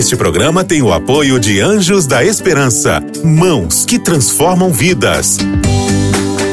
Este 0.00 0.16
programa 0.16 0.64
tem 0.64 0.80
o 0.80 0.94
apoio 0.94 1.38
de 1.38 1.60
Anjos 1.60 2.06
da 2.06 2.24
Esperança, 2.24 3.04
mãos 3.22 3.84
que 3.84 3.98
transformam 3.98 4.72
vidas. 4.72 5.36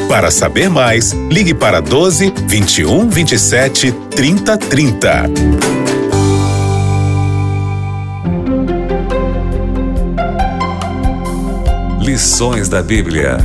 Para 0.06 0.30
saber 0.30 0.68
mais, 0.68 1.12
ligue 1.30 1.54
para 1.54 1.80
12 1.80 2.30
21 2.46 3.08
27 3.08 3.90
30 4.10 4.58
30. 4.58 5.22
Lições 12.02 12.68
da 12.68 12.82
Bíblia. 12.82 13.38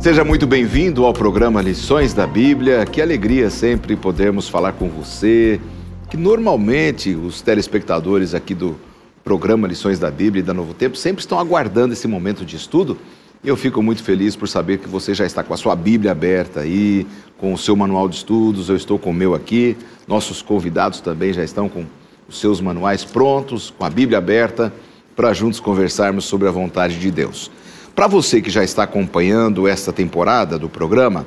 Seja 0.00 0.24
muito 0.24 0.46
bem-vindo 0.46 1.04
ao 1.04 1.12
programa 1.12 1.60
Lições 1.60 2.14
da 2.14 2.26
Bíblia. 2.26 2.86
Que 2.86 3.02
alegria 3.02 3.50
sempre 3.50 3.96
podermos 3.96 4.48
falar 4.48 4.72
com 4.72 4.88
você. 4.88 5.60
Que 6.16 6.22
normalmente 6.22 7.14
os 7.14 7.42
telespectadores 7.42 8.32
aqui 8.32 8.54
do 8.54 8.74
programa 9.22 9.68
Lições 9.68 9.98
da 9.98 10.10
Bíblia 10.10 10.40
e 10.40 10.42
da 10.42 10.54
Novo 10.54 10.72
Tempo 10.72 10.96
sempre 10.96 11.20
estão 11.20 11.38
aguardando 11.38 11.92
esse 11.92 12.08
momento 12.08 12.42
de 12.42 12.56
estudo. 12.56 12.96
E 13.44 13.48
eu 13.48 13.54
fico 13.54 13.82
muito 13.82 14.02
feliz 14.02 14.34
por 14.34 14.48
saber 14.48 14.78
que 14.78 14.88
você 14.88 15.12
já 15.12 15.26
está 15.26 15.42
com 15.42 15.52
a 15.52 15.58
sua 15.58 15.76
Bíblia 15.76 16.12
aberta 16.12 16.60
aí, 16.60 17.06
com 17.36 17.52
o 17.52 17.58
seu 17.58 17.76
manual 17.76 18.08
de 18.08 18.16
estudos. 18.16 18.70
Eu 18.70 18.76
estou 18.76 18.98
com 18.98 19.10
o 19.10 19.12
meu 19.12 19.34
aqui. 19.34 19.76
Nossos 20.08 20.40
convidados 20.40 21.02
também 21.02 21.34
já 21.34 21.44
estão 21.44 21.68
com 21.68 21.84
os 22.26 22.40
seus 22.40 22.62
manuais 22.62 23.04
prontos, 23.04 23.68
com 23.76 23.84
a 23.84 23.90
Bíblia 23.90 24.16
aberta, 24.16 24.72
para 25.14 25.34
juntos 25.34 25.60
conversarmos 25.60 26.24
sobre 26.24 26.48
a 26.48 26.50
vontade 26.50 26.98
de 26.98 27.10
Deus. 27.10 27.50
Para 27.94 28.06
você 28.06 28.40
que 28.40 28.48
já 28.48 28.64
está 28.64 28.84
acompanhando 28.84 29.68
esta 29.68 29.92
temporada 29.92 30.58
do 30.58 30.70
programa, 30.70 31.26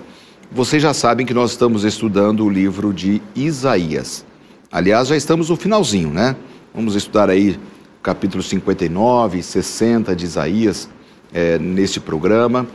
vocês 0.52 0.82
já 0.82 0.96
sabem 0.96 1.28
que 1.28 1.34
nós 1.34 1.52
estamos 1.52 1.84
estudando 1.84 2.44
o 2.44 2.50
livro 2.50 2.92
de 2.92 3.22
Isaías. 3.36 4.28
Aliás, 4.72 5.08
já 5.08 5.18
estamos 5.18 5.50
no 5.50 5.56
finalzinho, 5.56 6.10
né? 6.10 6.36
Vamos 6.74 6.96
estudar 6.96 7.30
aí 7.30 7.60
capítulo 8.04 8.42
59, 8.44 9.42
60 9.42 10.16
de 10.16 10.26
Isaías 10.26 10.90
é, 11.34 11.58
neste 11.58 12.00
programa. 12.00 12.68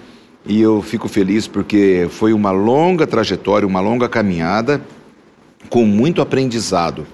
E 0.46 0.60
eu 0.60 0.82
fico 0.82 1.08
feliz 1.08 1.46
porque 1.46 2.06
foi 2.10 2.32
uma 2.32 2.50
longa 2.50 3.06
trajetória, 3.06 3.66
uma 3.66 3.80
longa 3.80 4.08
caminhada, 4.08 4.80
com 5.68 5.84
muito 5.84 6.20
aprendizado. 6.20 7.06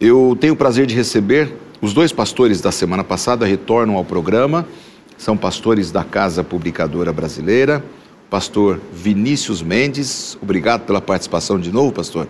Eu 0.00 0.36
tenho 0.40 0.54
o 0.54 0.56
prazer 0.56 0.86
de 0.86 0.94
receber 0.94 1.52
os 1.80 1.92
dois 1.92 2.12
pastores 2.12 2.60
da 2.60 2.70
semana 2.70 3.02
passada, 3.02 3.46
retornam 3.46 3.96
ao 3.96 4.04
programa 4.04 4.66
são 5.18 5.36
pastores 5.36 5.90
da 5.90 6.04
Casa 6.04 6.44
Publicadora 6.44 7.12
Brasileira. 7.12 7.84
Pastor 8.28 8.80
Vinícius 8.92 9.62
Mendes, 9.62 10.36
obrigado 10.42 10.84
pela 10.84 11.00
participação 11.00 11.58
de 11.58 11.70
novo, 11.70 11.92
pastor, 11.92 12.26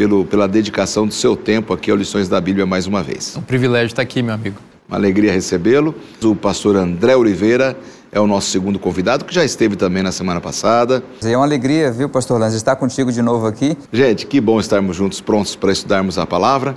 pelo, 0.00 0.24
pela 0.24 0.48
dedicação 0.48 1.06
do 1.06 1.12
seu 1.12 1.36
tempo 1.36 1.74
aqui 1.74 1.90
ao 1.90 1.96
Lições 1.98 2.26
da 2.26 2.40
Bíblia 2.40 2.64
mais 2.64 2.86
uma 2.86 3.02
vez. 3.02 3.36
É 3.36 3.38
um 3.38 3.42
privilégio 3.42 3.88
estar 3.88 4.00
aqui, 4.00 4.22
meu 4.22 4.32
amigo. 4.32 4.56
Uma 4.88 4.96
alegria 4.96 5.30
recebê-lo. 5.30 5.94
O 6.24 6.34
pastor 6.34 6.74
André 6.74 7.14
Oliveira 7.14 7.76
é 8.10 8.18
o 8.18 8.26
nosso 8.26 8.48
segundo 8.48 8.78
convidado, 8.78 9.26
que 9.26 9.34
já 9.34 9.44
esteve 9.44 9.76
também 9.76 10.02
na 10.02 10.10
semana 10.10 10.40
passada. 10.40 11.04
É 11.22 11.36
uma 11.36 11.44
alegria, 11.44 11.92
viu, 11.92 12.08
pastor 12.08 12.40
Lanz, 12.40 12.54
estar 12.54 12.76
contigo 12.76 13.12
de 13.12 13.20
novo 13.20 13.46
aqui. 13.46 13.76
Gente, 13.92 14.24
que 14.24 14.40
bom 14.40 14.58
estarmos 14.58 14.96
juntos, 14.96 15.20
prontos 15.20 15.54
para 15.54 15.70
estudarmos 15.70 16.16
a 16.16 16.24
palavra. 16.24 16.74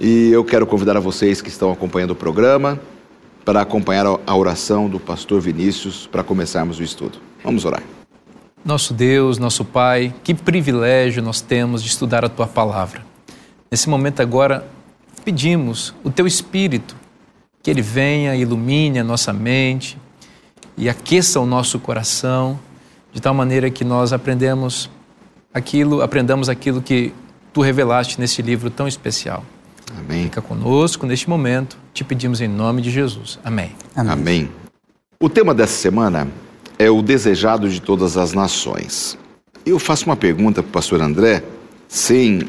E 0.00 0.32
eu 0.32 0.42
quero 0.42 0.66
convidar 0.66 0.96
a 0.96 1.00
vocês 1.00 1.40
que 1.40 1.48
estão 1.48 1.70
acompanhando 1.70 2.10
o 2.10 2.16
programa 2.16 2.80
para 3.44 3.60
acompanhar 3.60 4.06
a 4.26 4.36
oração 4.36 4.88
do 4.88 4.98
pastor 4.98 5.40
Vinícius 5.40 6.08
para 6.10 6.24
começarmos 6.24 6.80
o 6.80 6.82
estudo. 6.82 7.18
Vamos 7.44 7.64
orar. 7.64 7.95
Nosso 8.66 8.92
Deus, 8.92 9.38
nosso 9.38 9.64
Pai, 9.64 10.12
que 10.24 10.34
privilégio 10.34 11.22
nós 11.22 11.40
temos 11.40 11.84
de 11.84 11.88
estudar 11.88 12.24
a 12.24 12.28
tua 12.28 12.48
palavra. 12.48 13.06
Nesse 13.70 13.88
momento 13.88 14.20
agora, 14.20 14.66
pedimos 15.24 15.94
o 16.02 16.10
teu 16.10 16.26
espírito 16.26 16.96
que 17.62 17.70
ele 17.70 17.80
venha, 17.80 18.34
ilumine 18.34 18.98
a 18.98 19.04
nossa 19.04 19.32
mente 19.32 19.96
e 20.76 20.88
aqueça 20.88 21.38
o 21.38 21.46
nosso 21.46 21.78
coração, 21.78 22.58
de 23.12 23.22
tal 23.22 23.32
maneira 23.32 23.70
que 23.70 23.84
nós 23.84 24.12
aprendemos 24.12 24.90
aquilo, 25.54 26.02
aprendamos 26.02 26.48
aquilo 26.48 26.82
que 26.82 27.14
tu 27.52 27.60
revelaste 27.60 28.18
nesse 28.18 28.42
livro 28.42 28.68
tão 28.68 28.88
especial. 28.88 29.44
Amém. 29.96 30.24
Fica 30.24 30.42
conosco 30.42 31.06
neste 31.06 31.30
momento, 31.30 31.78
te 31.94 32.02
pedimos 32.02 32.40
em 32.40 32.48
nome 32.48 32.82
de 32.82 32.90
Jesus. 32.90 33.38
Amém. 33.44 33.70
Amém. 33.94 34.12
Amém. 34.12 34.50
O 35.20 35.28
tema 35.28 35.54
dessa 35.54 35.74
semana 35.74 36.26
é 36.78 36.90
o 36.90 37.02
desejado 37.02 37.68
de 37.68 37.80
todas 37.80 38.16
as 38.16 38.32
nações. 38.32 39.18
Eu 39.64 39.78
faço 39.78 40.06
uma 40.06 40.16
pergunta 40.16 40.62
para 40.62 40.68
o 40.68 40.72
pastor 40.72 41.00
André, 41.00 41.42
sem 41.88 42.42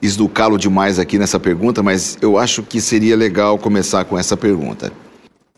esducá-lo 0.00 0.58
demais 0.58 0.98
aqui 0.98 1.18
nessa 1.18 1.40
pergunta, 1.40 1.82
mas 1.82 2.18
eu 2.20 2.38
acho 2.38 2.62
que 2.62 2.80
seria 2.80 3.16
legal 3.16 3.58
começar 3.58 4.04
com 4.04 4.18
essa 4.18 4.36
pergunta. 4.36 4.92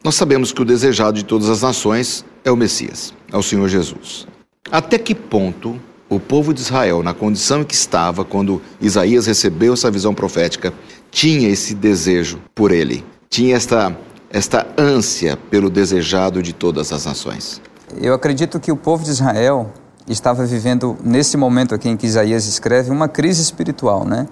Nós 0.03 0.15
sabemos 0.15 0.53
que 0.53 0.63
o 0.63 0.65
desejado 0.65 1.19
de 1.19 1.25
todas 1.25 1.49
as 1.49 1.63
nações 1.63 2.25
é 2.45 2.51
o 2.51 2.57
Messias, 2.57 3.13
é 3.31 3.37
o 3.37 3.43
Senhor 3.43 3.69
Jesus. 3.69 4.27
Até 4.71 4.99
que 4.99 5.15
ponto 5.15 5.79
o 6.09 6.19
povo 6.19 6.55
de 6.55 6.61
Israel, 6.61 7.03
na 7.03 7.15
condição 7.15 7.61
em 7.61 7.65
que 7.65 7.75
estava 7.75 8.25
quando 8.25 8.61
Isaías 8.81 9.27
recebeu 9.27 9.75
essa 9.75 9.91
visão 9.91 10.15
profética, 10.15 10.73
tinha 11.11 11.49
esse 11.49 11.75
desejo 11.75 12.41
por 12.55 12.73
ele, 12.73 13.05
tinha 13.29 13.55
esta, 13.55 13.97
esta 14.31 14.67
ânsia 14.77 15.39
pelo 15.51 15.71
desejado 15.71 16.43
de 16.43 16.53
todas 16.53 16.93
as 16.93 17.05
nações. 17.05 17.61
Eu 17.99 18.15
acredito 18.15 18.61
que 18.61 18.71
o 18.71 18.77
povo 18.77 19.03
de 19.03 19.11
Israel 19.11 19.71
estava 20.09 20.45
vivendo, 20.45 20.97
nesse 21.03 21.37
momento 21.37 21.75
aqui 21.75 21.89
em 21.89 21.97
que 21.97 22.07
Isaías 22.07 22.47
escreve, 22.47 22.91
uma 22.91 23.09
crise 23.09 23.43
espiritual, 23.43 24.05
né? 24.05 24.29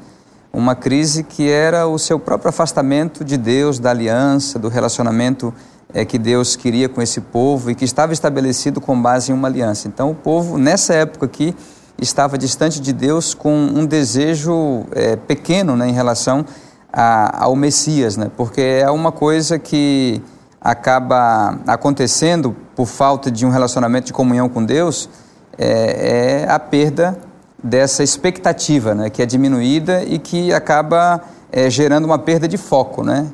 Uma 0.53 0.75
crise 0.75 1.23
que 1.25 1.51
era 1.51 1.87
o 1.87 1.99
seu 1.99 2.19
próprio 2.19 2.51
afastamento 2.51 3.25
de 3.25 3.37
Deus, 3.37 3.79
da 3.79 3.91
aliança, 3.91 4.59
do 4.59 4.69
relacionamento 4.69 5.53
é, 5.93 6.05
que 6.05 6.19
Deus 6.19 6.57
queria 6.57 6.89
com 6.89 7.03
esse 7.03 7.21
povo 7.21 7.71
e 7.71 7.75
que 7.75 7.85
estava 7.85 8.13
estabelecido 8.13 8.81
com 8.81 9.01
base 9.01 9.33
em 9.33 9.35
uma 9.35 9.49
aliança. 9.49 9.89
Então, 9.89 10.11
o 10.11 10.15
povo, 10.15 10.57
nessa 10.57 10.95
época 10.95 11.27
aqui, 11.27 11.55
estava 12.01 12.39
distante 12.39 12.81
de 12.81 12.93
Deus 12.93 13.35
com 13.35 13.53
um 13.53 13.85
desejo 13.85 14.85
é, 14.93 15.17
pequeno 15.17 15.77
né, 15.77 15.89
em 15.89 15.93
relação 15.93 16.45
a, 16.93 17.45
ao 17.45 17.57
Messias, 17.57 18.17
né, 18.17 18.31
porque 18.37 18.61
é 18.61 18.91
uma 18.91 19.11
coisa 19.11 19.59
que 19.59 20.23
acaba 20.61 21.59
acontecendo 21.67 22.57
por 22.79 22.87
falta 22.87 23.29
de 23.29 23.45
um 23.45 23.51
relacionamento 23.51 24.07
de 24.07 24.13
comunhão 24.13 24.49
com 24.49 24.65
Deus, 24.65 25.11
é, 25.59 26.45
é 26.45 26.49
a 26.49 26.61
perda 26.61 27.19
dessa 27.61 28.05
expectativa, 28.05 28.95
né, 28.95 29.11
que 29.11 29.21
é 29.21 29.27
diminuída 29.27 30.05
e 30.05 30.17
que 30.17 30.53
acaba 30.53 31.21
é, 31.51 31.69
gerando 31.69 32.05
uma 32.05 32.21
perda 32.21 32.47
de 32.47 32.57
foco, 32.57 33.03
né? 33.03 33.27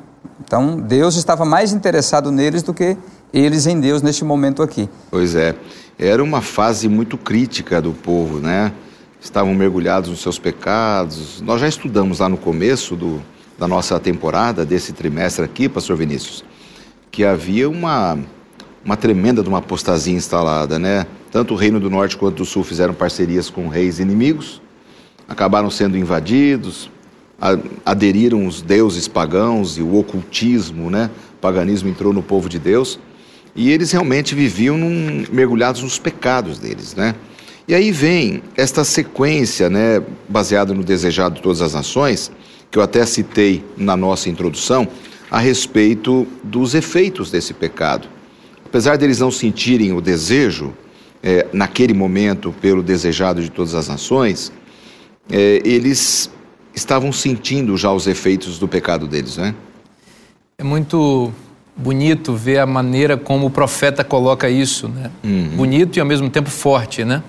Então, 0.43 0.77
Deus 0.77 1.15
estava 1.15 1.45
mais 1.45 1.73
interessado 1.73 2.31
neles 2.31 2.63
do 2.63 2.73
que 2.73 2.97
eles 3.31 3.67
em 3.67 3.79
Deus 3.79 4.01
neste 4.01 4.25
momento 4.25 4.63
aqui. 4.63 4.89
Pois 5.11 5.35
é. 5.35 5.53
Era 5.99 6.23
uma 6.23 6.41
fase 6.41 6.89
muito 6.89 7.15
crítica 7.15 7.79
do 7.79 7.91
povo, 7.91 8.39
né? 8.39 8.71
Estavam 9.21 9.53
mergulhados 9.53 10.09
nos 10.09 10.23
seus 10.23 10.39
pecados. 10.39 11.39
Nós 11.39 11.61
já 11.61 11.67
estudamos 11.67 12.17
lá 12.17 12.27
no 12.27 12.37
começo 12.37 12.95
do, 12.95 13.21
da 13.59 13.67
nossa 13.67 13.99
temporada, 13.99 14.65
desse 14.65 14.91
trimestre 14.91 15.45
aqui, 15.45 15.69
Pastor 15.69 15.97
Vinícius, 15.97 16.43
que 17.11 17.23
havia 17.23 17.69
uma, 17.69 18.17
uma 18.85 18.95
tremenda 18.95 19.41
de 19.41 19.49
uma 19.49 19.57
apostasia 19.57 20.13
instalada, 20.13 20.77
né? 20.77 21.07
Tanto 21.31 21.55
o 21.55 21.57
Reino 21.57 21.79
do 21.79 21.89
Norte 21.89 22.15
quanto 22.15 22.37
do 22.37 22.45
Sul 22.45 22.63
fizeram 22.63 22.93
parcerias 22.93 23.49
com 23.49 23.67
reis 23.67 23.99
inimigos, 23.99 24.61
acabaram 25.27 25.71
sendo 25.71 25.97
invadidos, 25.97 26.89
aderiram 27.83 28.45
os 28.45 28.61
deuses 28.61 29.07
pagãos 29.07 29.79
e 29.79 29.81
o 29.81 29.97
ocultismo, 29.97 30.91
né? 30.91 31.09
O 31.33 31.41
paganismo 31.41 31.89
entrou 31.89 32.13
no 32.13 32.21
povo 32.21 32.47
de 32.47 32.59
Deus 32.59 32.99
e 33.55 33.71
eles 33.71 33.91
realmente 33.91 34.35
viviam 34.35 34.77
num, 34.77 35.25
mergulhados 35.31 35.81
nos 35.81 35.97
pecados 35.97 36.59
deles, 36.59 36.93
né? 36.93 37.15
E 37.67 37.73
aí 37.73 37.91
vem 37.91 38.43
esta 38.55 38.83
sequência, 38.83 39.71
né, 39.71 39.99
baseada 40.29 40.71
no 40.71 40.83
desejado 40.83 41.35
de 41.35 41.41
todas 41.41 41.63
as 41.63 41.73
nações, 41.73 42.31
que 42.69 42.77
eu 42.77 42.83
até 42.83 43.03
citei 43.07 43.65
na 43.75 43.97
nossa 43.97 44.29
introdução, 44.29 44.87
a 45.31 45.39
respeito 45.39 46.27
dos 46.43 46.75
efeitos 46.75 47.31
desse 47.31 47.55
pecado. 47.55 48.07
Apesar 48.65 48.97
deles 48.97 49.19
não 49.19 49.31
sentirem 49.31 49.93
o 49.93 50.01
desejo, 50.01 50.73
é, 51.23 51.47
naquele 51.53 51.93
momento, 51.93 52.53
pelo 52.59 52.83
desejado 52.83 53.41
de 53.41 53.49
todas 53.49 53.73
as 53.73 53.87
nações, 53.87 54.51
é, 55.31 55.61
eles 55.63 56.29
estavam 56.73 57.11
sentindo 57.11 57.77
já 57.77 57.91
os 57.91 58.05
efeitos 58.05 58.59
do 58.59 58.67
pecado 58.67 59.07
deles, 59.07 59.37
né? 59.37 59.55
É 60.57 60.63
muito 60.63 61.33
bonito 61.75 62.33
ver 62.33 62.59
a 62.59 62.65
maneira 62.65 63.17
como 63.17 63.47
o 63.47 63.49
profeta 63.49 64.03
coloca 64.03 64.49
isso, 64.49 64.87
né? 64.87 65.11
Uhum. 65.23 65.49
Bonito 65.55 65.97
e 65.97 65.99
ao 65.99 66.05
mesmo 66.05 66.29
tempo 66.29 66.49
forte, 66.49 67.03
né? 67.03 67.23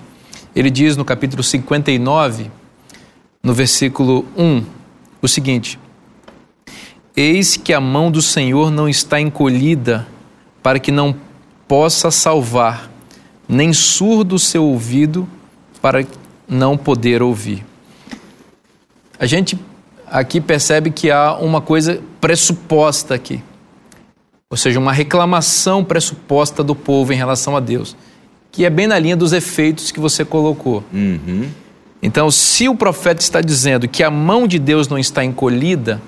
Ele 0.55 0.69
diz 0.69 0.95
no 0.95 1.05
capítulo 1.05 1.43
59, 1.43 2.49
no 3.43 3.53
versículo 3.53 4.25
1, 4.37 4.63
o 5.21 5.27
seguinte: 5.27 5.79
Eis 7.15 7.57
que 7.57 7.73
a 7.73 7.81
mão 7.81 8.11
do 8.11 8.21
Senhor 8.21 8.69
não 8.69 8.87
está 8.87 9.19
encolhida 9.19 10.07
para 10.61 10.79
que 10.79 10.91
não 10.91 11.15
possa 11.67 12.09
salvar, 12.09 12.89
nem 13.47 13.73
surdo 13.73 14.39
seu 14.39 14.63
ouvido 14.63 15.27
para 15.81 16.05
não 16.47 16.77
poder 16.77 17.21
ouvir. 17.21 17.65
A 19.19 19.25
gente 19.25 19.59
aqui 20.05 20.39
percebe 20.39 20.91
que 20.91 21.11
há 21.11 21.33
uma 21.35 21.61
coisa 21.61 22.01
pressuposta 22.21 23.13
aqui. 23.13 23.43
Ou 24.49 24.55
seja, 24.55 24.79
uma 24.79 24.93
reclamação 24.93 25.83
pressuposta 25.83 26.63
do 26.63 26.73
povo 26.73 27.11
em 27.11 27.17
relação 27.17 27.57
a 27.57 27.59
Deus, 27.59 27.97
que 28.51 28.63
é 28.63 28.69
bem 28.69 28.87
na 28.87 28.97
linha 28.97 29.17
dos 29.17 29.33
efeitos 29.33 29.91
que 29.91 29.99
você 29.99 30.23
colocou. 30.23 30.83
Uhum. 30.93 31.49
Então, 32.01 32.31
se 32.31 32.69
o 32.69 32.75
profeta 32.75 33.21
está 33.21 33.41
dizendo 33.41 33.87
que 33.87 34.03
a 34.03 34.11
mão 34.11 34.47
de 34.47 34.57
Deus 34.57 34.87
não 34.87 34.97
está 34.97 35.23
encolhida, 35.25 36.01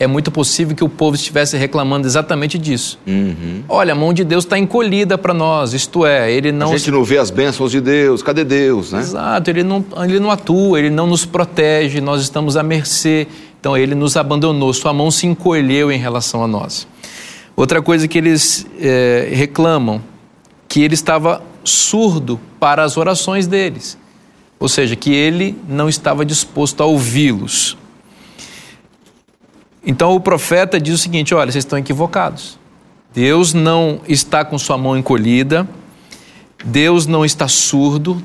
é 0.00 0.06
muito 0.06 0.30
possível 0.30 0.74
que 0.74 0.82
o 0.82 0.88
povo 0.88 1.14
estivesse 1.14 1.58
reclamando 1.58 2.06
exatamente 2.06 2.56
disso. 2.56 2.98
Uhum. 3.06 3.62
Olha, 3.68 3.92
a 3.92 3.94
mão 3.94 4.14
de 4.14 4.24
Deus 4.24 4.44
está 4.44 4.58
encolhida 4.58 5.18
para 5.18 5.34
nós, 5.34 5.74
isto 5.74 6.06
é, 6.06 6.32
ele 6.32 6.50
não. 6.50 6.72
A 6.72 6.76
gente 6.78 6.90
não 6.90 7.04
vê 7.04 7.18
as 7.18 7.30
bênçãos 7.30 7.70
de 7.70 7.82
Deus, 7.82 8.22
cadê 8.22 8.42
Deus, 8.42 8.92
né? 8.92 9.00
Exato, 9.00 9.50
ele 9.50 9.62
não, 9.62 9.84
ele 10.02 10.18
não 10.18 10.30
atua, 10.30 10.78
ele 10.78 10.88
não 10.88 11.06
nos 11.06 11.26
protege, 11.26 12.00
nós 12.00 12.22
estamos 12.22 12.56
à 12.56 12.62
mercê. 12.62 13.28
Então 13.60 13.76
ele 13.76 13.94
nos 13.94 14.16
abandonou, 14.16 14.72
sua 14.72 14.94
mão 14.94 15.10
se 15.10 15.26
encolheu 15.26 15.92
em 15.92 15.98
relação 15.98 16.42
a 16.42 16.48
nós. 16.48 16.88
Outra 17.54 17.82
coisa 17.82 18.08
que 18.08 18.16
eles 18.16 18.66
é, 18.80 19.28
reclamam, 19.30 20.00
que 20.66 20.80
ele 20.80 20.94
estava 20.94 21.42
surdo 21.62 22.40
para 22.58 22.82
as 22.82 22.96
orações 22.96 23.46
deles. 23.46 23.98
Ou 24.58 24.66
seja, 24.66 24.96
que 24.96 25.12
ele 25.12 25.54
não 25.68 25.90
estava 25.90 26.24
disposto 26.24 26.82
a 26.82 26.86
ouvi-los. 26.86 27.76
Então 29.84 30.14
o 30.14 30.20
profeta 30.20 30.80
diz 30.80 30.94
o 30.94 30.98
seguinte: 30.98 31.34
olha, 31.34 31.50
vocês 31.50 31.64
estão 31.64 31.78
equivocados. 31.78 32.58
Deus 33.12 33.52
não 33.52 34.00
está 34.06 34.44
com 34.44 34.56
sua 34.56 34.78
mão 34.78 34.96
encolhida, 34.96 35.68
Deus 36.64 37.06
não 37.06 37.24
está 37.24 37.48
surdo, 37.48 38.22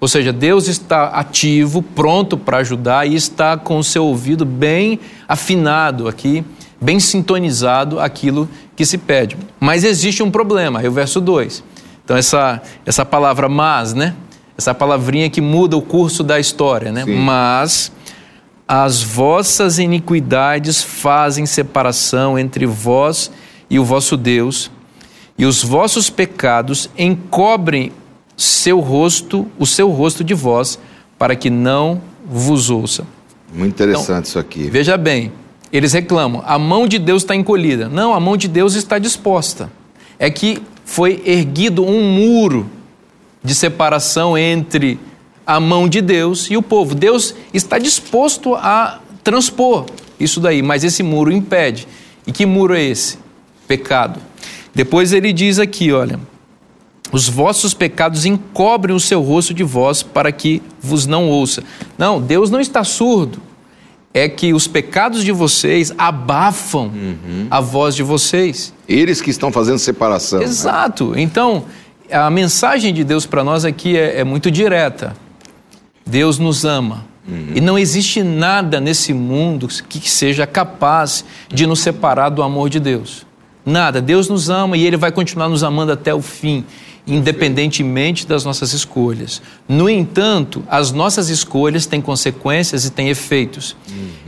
ou 0.00 0.06
seja, 0.06 0.32
Deus 0.32 0.68
está 0.68 1.08
ativo, 1.08 1.82
pronto 1.82 2.38
para 2.38 2.58
ajudar 2.58 3.06
e 3.06 3.14
está 3.14 3.56
com 3.56 3.78
o 3.78 3.84
seu 3.84 4.04
ouvido 4.04 4.46
bem 4.46 5.00
afinado 5.28 6.06
aqui, 6.06 6.44
bem 6.80 7.00
sintonizado 7.00 7.98
aquilo 7.98 8.48
que 8.76 8.86
se 8.86 8.96
pede. 8.96 9.36
Mas 9.58 9.84
existe 9.84 10.22
um 10.22 10.30
problema, 10.30 10.78
aí 10.78 10.88
o 10.88 10.92
verso 10.92 11.20
2. 11.20 11.62
Então 12.04 12.16
essa, 12.16 12.62
essa 12.86 13.04
palavra 13.04 13.48
mas, 13.48 13.94
né? 13.94 14.14
Essa 14.56 14.74
palavrinha 14.74 15.28
que 15.28 15.40
muda 15.40 15.76
o 15.76 15.82
curso 15.82 16.22
da 16.22 16.38
história, 16.38 16.92
né? 16.92 17.04
Sim. 17.04 17.16
Mas 17.16 17.92
as 18.72 19.02
vossas 19.02 19.80
iniquidades 19.80 20.80
fazem 20.80 21.44
separação 21.44 22.38
entre 22.38 22.66
vós 22.66 23.28
e 23.68 23.80
o 23.80 23.84
vosso 23.84 24.16
Deus, 24.16 24.70
e 25.36 25.44
os 25.44 25.60
vossos 25.60 26.08
pecados 26.08 26.88
encobrem 26.96 27.90
seu 28.36 28.78
rosto, 28.78 29.48
o 29.58 29.66
seu 29.66 29.90
rosto 29.90 30.22
de 30.22 30.34
vós, 30.34 30.78
para 31.18 31.34
que 31.34 31.50
não 31.50 32.00
vos 32.24 32.70
ouça. 32.70 33.04
Muito 33.52 33.72
interessante 33.72 34.26
isso 34.26 34.38
aqui. 34.38 34.70
Veja 34.70 34.96
bem, 34.96 35.32
eles 35.72 35.92
reclamam, 35.92 36.40
a 36.46 36.56
mão 36.56 36.86
de 36.86 37.00
Deus 37.00 37.24
está 37.24 37.34
encolhida. 37.34 37.88
Não, 37.88 38.14
a 38.14 38.20
mão 38.20 38.36
de 38.36 38.46
Deus 38.46 38.76
está 38.76 39.00
disposta. 39.00 39.68
É 40.16 40.30
que 40.30 40.62
foi 40.84 41.20
erguido 41.26 41.84
um 41.84 42.04
muro 42.04 42.70
de 43.42 43.52
separação 43.52 44.38
entre 44.38 44.96
a 45.50 45.58
mão 45.58 45.88
de 45.88 46.00
Deus 46.00 46.48
e 46.48 46.56
o 46.56 46.62
povo. 46.62 46.94
Deus 46.94 47.34
está 47.52 47.76
disposto 47.76 48.54
a 48.54 49.00
transpor 49.24 49.86
isso 50.18 50.38
daí, 50.38 50.62
mas 50.62 50.84
esse 50.84 51.02
muro 51.02 51.32
impede. 51.32 51.88
E 52.26 52.30
que 52.30 52.46
muro 52.46 52.72
é 52.74 52.82
esse? 52.82 53.18
Pecado. 53.66 54.20
Depois 54.72 55.12
ele 55.12 55.32
diz 55.32 55.58
aqui, 55.58 55.90
olha, 55.90 56.20
os 57.10 57.28
vossos 57.28 57.74
pecados 57.74 58.24
encobrem 58.24 58.94
o 58.94 59.00
seu 59.00 59.20
rosto 59.22 59.52
de 59.52 59.64
vós 59.64 60.04
para 60.04 60.30
que 60.30 60.62
vos 60.80 61.04
não 61.06 61.28
ouça. 61.28 61.64
Não, 61.98 62.20
Deus 62.20 62.48
não 62.50 62.60
está 62.60 62.84
surdo. 62.84 63.40
É 64.14 64.28
que 64.28 64.52
os 64.52 64.68
pecados 64.68 65.24
de 65.24 65.32
vocês 65.32 65.92
abafam 65.98 66.92
a 67.50 67.60
voz 67.60 67.96
de 67.96 68.02
vocês. 68.04 68.72
Eles 68.88 69.20
que 69.20 69.30
estão 69.30 69.50
fazendo 69.50 69.78
separação. 69.78 70.38
né? 70.38 70.44
Exato. 70.44 71.12
Então, 71.16 71.64
a 72.10 72.30
mensagem 72.30 72.94
de 72.94 73.02
Deus 73.02 73.26
para 73.26 73.42
nós 73.42 73.64
aqui 73.64 73.96
é, 73.96 74.20
é 74.20 74.24
muito 74.24 74.48
direta. 74.50 75.16
Deus 76.10 76.38
nos 76.38 76.64
ama. 76.64 77.08
E 77.54 77.60
não 77.60 77.78
existe 77.78 78.22
nada 78.24 78.80
nesse 78.80 79.14
mundo 79.14 79.68
que 79.88 80.10
seja 80.10 80.46
capaz 80.46 81.24
de 81.48 81.64
nos 81.64 81.78
separar 81.78 82.28
do 82.28 82.42
amor 82.42 82.68
de 82.68 82.80
Deus. 82.80 83.24
Nada. 83.64 84.00
Deus 84.00 84.28
nos 84.28 84.50
ama 84.50 84.76
e 84.76 84.84
Ele 84.84 84.96
vai 84.96 85.12
continuar 85.12 85.48
nos 85.48 85.62
amando 85.62 85.92
até 85.92 86.12
o 86.12 86.20
fim, 86.20 86.64
independentemente 87.06 88.26
das 88.26 88.44
nossas 88.44 88.72
escolhas. 88.72 89.42
No 89.68 89.88
entanto, 89.88 90.62
as 90.68 90.92
nossas 90.92 91.28
escolhas 91.28 91.86
têm 91.86 92.00
consequências 92.00 92.84
e 92.84 92.90
têm 92.90 93.08
efeitos. 93.08 93.76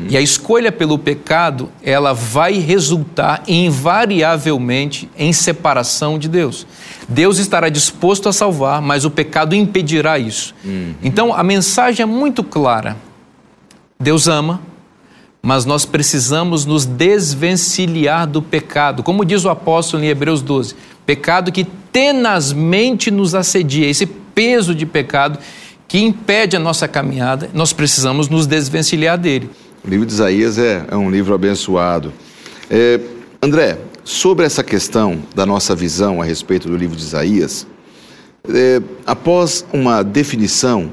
E 0.08 0.16
a 0.16 0.20
escolha 0.20 0.72
pelo 0.72 0.98
pecado, 0.98 1.70
ela 1.82 2.12
vai 2.12 2.54
resultar 2.54 3.42
invariavelmente 3.46 5.08
em 5.16 5.32
separação 5.32 6.18
de 6.18 6.28
Deus. 6.28 6.66
Deus 7.08 7.38
estará 7.38 7.68
disposto 7.68 8.28
a 8.28 8.32
salvar, 8.32 8.82
mas 8.82 9.04
o 9.04 9.10
pecado 9.10 9.54
impedirá 9.54 10.18
isso. 10.18 10.54
Então, 11.02 11.32
a 11.32 11.42
mensagem 11.42 12.02
é 12.02 12.06
muito 12.06 12.42
clara. 12.42 12.96
Deus 14.00 14.26
ama, 14.26 14.60
mas 15.42 15.64
nós 15.64 15.84
precisamos 15.84 16.64
nos 16.64 16.86
desvencilhar 16.86 18.28
do 18.28 18.40
pecado. 18.40 19.02
Como 19.02 19.24
diz 19.24 19.44
o 19.44 19.48
apóstolo 19.48 20.04
em 20.04 20.06
Hebreus 20.06 20.40
12, 20.40 20.76
pecado 21.04 21.50
que 21.50 21.66
tenazmente 21.92 23.10
nos 23.10 23.34
assedia, 23.34 23.88
esse 23.88 24.06
peso 24.06 24.72
de 24.74 24.86
pecado 24.86 25.38
que 25.88 25.98
impede 25.98 26.56
a 26.56 26.60
nossa 26.60 26.86
caminhada, 26.86 27.50
nós 27.52 27.72
precisamos 27.72 28.28
nos 28.28 28.46
desvencilhar 28.46 29.18
dele. 29.18 29.50
O 29.84 29.90
livro 29.90 30.06
de 30.06 30.12
Isaías 30.12 30.58
é, 30.58 30.86
é 30.88 30.96
um 30.96 31.10
livro 31.10 31.34
abençoado. 31.34 32.12
É, 32.70 33.00
André, 33.42 33.78
sobre 34.04 34.46
essa 34.46 34.62
questão 34.62 35.20
da 35.34 35.44
nossa 35.44 35.74
visão 35.74 36.22
a 36.22 36.24
respeito 36.24 36.68
do 36.68 36.76
livro 36.76 36.96
de 36.96 37.02
Isaías, 37.02 37.66
é, 38.48 38.80
após 39.04 39.66
uma 39.72 40.02
definição 40.02 40.90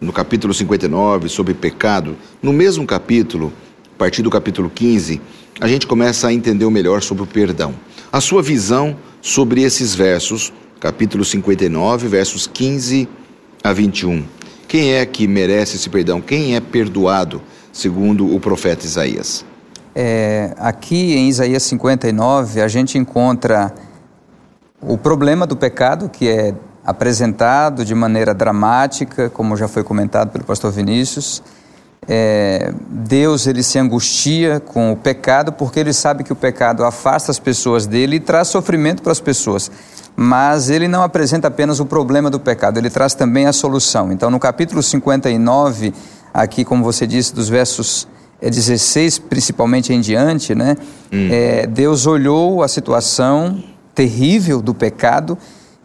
no 0.00 0.12
capítulo 0.12 0.54
59 0.54 1.28
sobre 1.28 1.52
pecado, 1.54 2.16
no 2.40 2.52
mesmo 2.52 2.86
capítulo, 2.86 3.52
a 3.94 3.96
partir 3.96 4.22
do 4.22 4.30
capítulo 4.30 4.68
15, 4.68 5.20
a 5.60 5.68
gente 5.68 5.86
começa 5.86 6.26
a 6.26 6.32
entender 6.32 6.68
melhor 6.68 7.00
sobre 7.00 7.22
o 7.22 7.26
perdão. 7.26 7.72
A 8.12 8.20
sua 8.20 8.42
visão 8.42 8.96
sobre 9.22 9.62
esses 9.62 9.94
versos, 9.94 10.52
capítulo 10.80 11.24
59, 11.24 12.08
versos 12.08 12.48
15 12.48 13.08
a 13.62 13.72
21. 13.72 14.24
Quem 14.66 14.94
é 14.94 15.06
que 15.06 15.28
merece 15.28 15.76
esse 15.76 15.88
perdão? 15.88 16.20
Quem 16.20 16.56
é 16.56 16.60
perdoado, 16.60 17.40
segundo 17.72 18.34
o 18.34 18.40
profeta 18.40 18.84
Isaías? 18.84 19.44
É, 19.94 20.52
aqui 20.58 21.14
em 21.14 21.28
Isaías 21.28 21.62
59, 21.62 22.60
a 22.60 22.66
gente 22.66 22.98
encontra 22.98 23.72
o 24.80 24.98
problema 24.98 25.46
do 25.46 25.56
pecado, 25.56 26.08
que 26.08 26.28
é 26.28 26.52
apresentado 26.84 27.84
de 27.84 27.94
maneira 27.94 28.34
dramática, 28.34 29.30
como 29.30 29.56
já 29.56 29.68
foi 29.68 29.84
comentado 29.84 30.30
pelo 30.30 30.44
pastor 30.44 30.72
Vinícius. 30.72 31.40
É, 32.08 32.72
Deus 32.88 33.46
ele 33.46 33.62
se 33.62 33.78
angustia 33.78 34.60
com 34.60 34.92
o 34.92 34.96
pecado 34.96 35.52
porque 35.52 35.80
ele 35.80 35.92
sabe 35.92 36.22
que 36.22 36.32
o 36.32 36.36
pecado 36.36 36.84
afasta 36.84 37.30
as 37.30 37.38
pessoas 37.38 37.86
dele 37.86 38.16
e 38.16 38.20
traz 38.20 38.48
sofrimento 38.48 39.02
para 39.02 39.12
as 39.12 39.20
pessoas. 39.20 39.70
Mas 40.16 40.70
ele 40.70 40.86
não 40.86 41.02
apresenta 41.02 41.48
apenas 41.48 41.80
o 41.80 41.86
problema 41.86 42.30
do 42.30 42.38
pecado, 42.38 42.78
ele 42.78 42.90
traz 42.90 43.14
também 43.14 43.46
a 43.46 43.52
solução. 43.52 44.12
Então, 44.12 44.30
no 44.30 44.38
capítulo 44.38 44.82
59, 44.82 45.92
aqui, 46.32 46.64
como 46.64 46.84
você 46.84 47.06
disse, 47.06 47.34
dos 47.34 47.48
versos 47.48 48.06
é, 48.40 48.50
16 48.50 49.18
principalmente 49.18 49.92
em 49.92 50.00
diante, 50.00 50.54
né? 50.54 50.76
É, 51.10 51.66
Deus 51.66 52.06
olhou 52.06 52.62
a 52.62 52.68
situação 52.68 53.62
terrível 53.94 54.60
do 54.60 54.74
pecado 54.74 55.38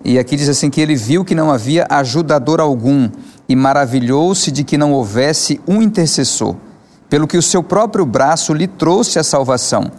e 0.03 0.17
aqui 0.17 0.35
diz 0.35 0.47
assim 0.47 0.69
que 0.69 0.79
ele 0.79 0.95
viu 0.95 1.25
que 1.25 1.35
não 1.35 1.51
havia 1.51 1.85
ajudador 1.89 2.59
algum 2.59 3.09
e 3.47 3.55
maravilhou-se 3.55 4.49
de 4.51 4.63
que 4.63 4.77
não 4.77 4.93
houvesse 4.93 5.59
um 5.67 5.81
intercessor, 5.81 6.55
pelo 7.09 7.27
que 7.27 7.37
o 7.37 7.41
seu 7.41 7.61
próprio 7.61 8.05
braço 8.05 8.53
lhe 8.53 8.67
trouxe 8.67 9.19
a 9.19 9.23
salvação 9.23 9.91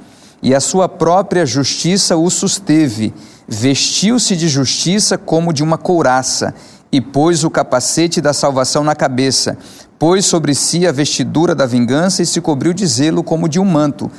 e 0.43 0.55
a 0.55 0.61
sua 0.61 0.89
própria 0.89 1.45
justiça 1.45 2.17
o 2.17 2.31
susteve. 2.31 3.13
Vestiu-se 3.47 4.35
de 4.37 4.49
justiça 4.49 5.19
como 5.19 5.53
de 5.53 5.63
uma 5.63 5.77
couraça 5.77 6.55
e 6.91 7.01
pôs 7.01 7.45
o 7.45 7.51
capacete 7.51 8.21
da 8.21 8.33
salvação 8.33 8.83
na 8.83 8.95
cabeça. 8.95 9.59
Pôs 9.99 10.25
sobre 10.25 10.55
si 10.55 10.87
a 10.87 10.93
vestidura 10.93 11.55
da 11.55 11.67
vingança 11.67 12.23
e 12.23 12.27
se 12.27 12.41
cobriu 12.41 12.73
de 12.73 12.87
zelo 12.87 13.23
como 13.23 13.49
de 13.49 13.61
um 13.61 13.67
manto. 13.67 14.11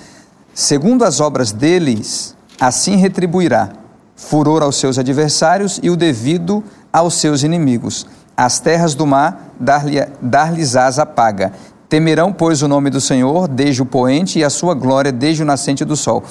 Segundo 0.53 1.03
as 1.03 1.19
obras 1.19 1.51
deles, 1.51 2.35
assim 2.59 2.97
retribuirá 2.97 3.80
furor 4.21 4.61
aos 4.61 4.75
seus 4.75 4.99
adversários 4.99 5.79
e 5.81 5.89
o 5.89 5.95
devido 5.95 6.63
aos 6.93 7.15
seus 7.15 7.41
inimigos. 7.41 8.05
As 8.37 8.59
terras 8.59 8.93
do 8.93 9.05
mar 9.05 9.51
dar-lhe- 9.59 10.07
dar-lhes-ás 10.21 10.99
a 10.99 11.05
paga. 11.05 11.51
Temerão, 11.89 12.31
pois, 12.31 12.61
o 12.61 12.67
nome 12.67 12.89
do 12.89 13.01
Senhor 13.01 13.47
desde 13.47 13.81
o 13.81 13.85
poente 13.85 14.39
e 14.39 14.43
a 14.43 14.49
sua 14.49 14.73
glória 14.73 15.11
desde 15.11 15.41
o 15.41 15.45
nascente 15.45 15.83
do 15.83 15.97
sol. 15.97 16.23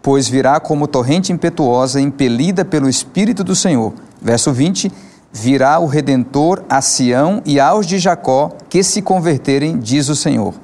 Pois 0.00 0.28
virá 0.28 0.58
como 0.60 0.86
torrente 0.86 1.32
impetuosa, 1.32 2.00
impelida 2.00 2.64
pelo 2.64 2.88
Espírito 2.88 3.44
do 3.44 3.54
Senhor. 3.54 3.92
Verso 4.20 4.52
20: 4.52 4.90
Virá 5.32 5.78
o 5.80 5.86
Redentor 5.86 6.62
a 6.70 6.80
Sião 6.80 7.42
e 7.44 7.58
aos 7.60 7.86
de 7.86 7.98
Jacó 7.98 8.52
que 8.68 8.82
se 8.82 9.02
converterem, 9.02 9.78
diz 9.78 10.08
o 10.08 10.16
Senhor. 10.16 10.54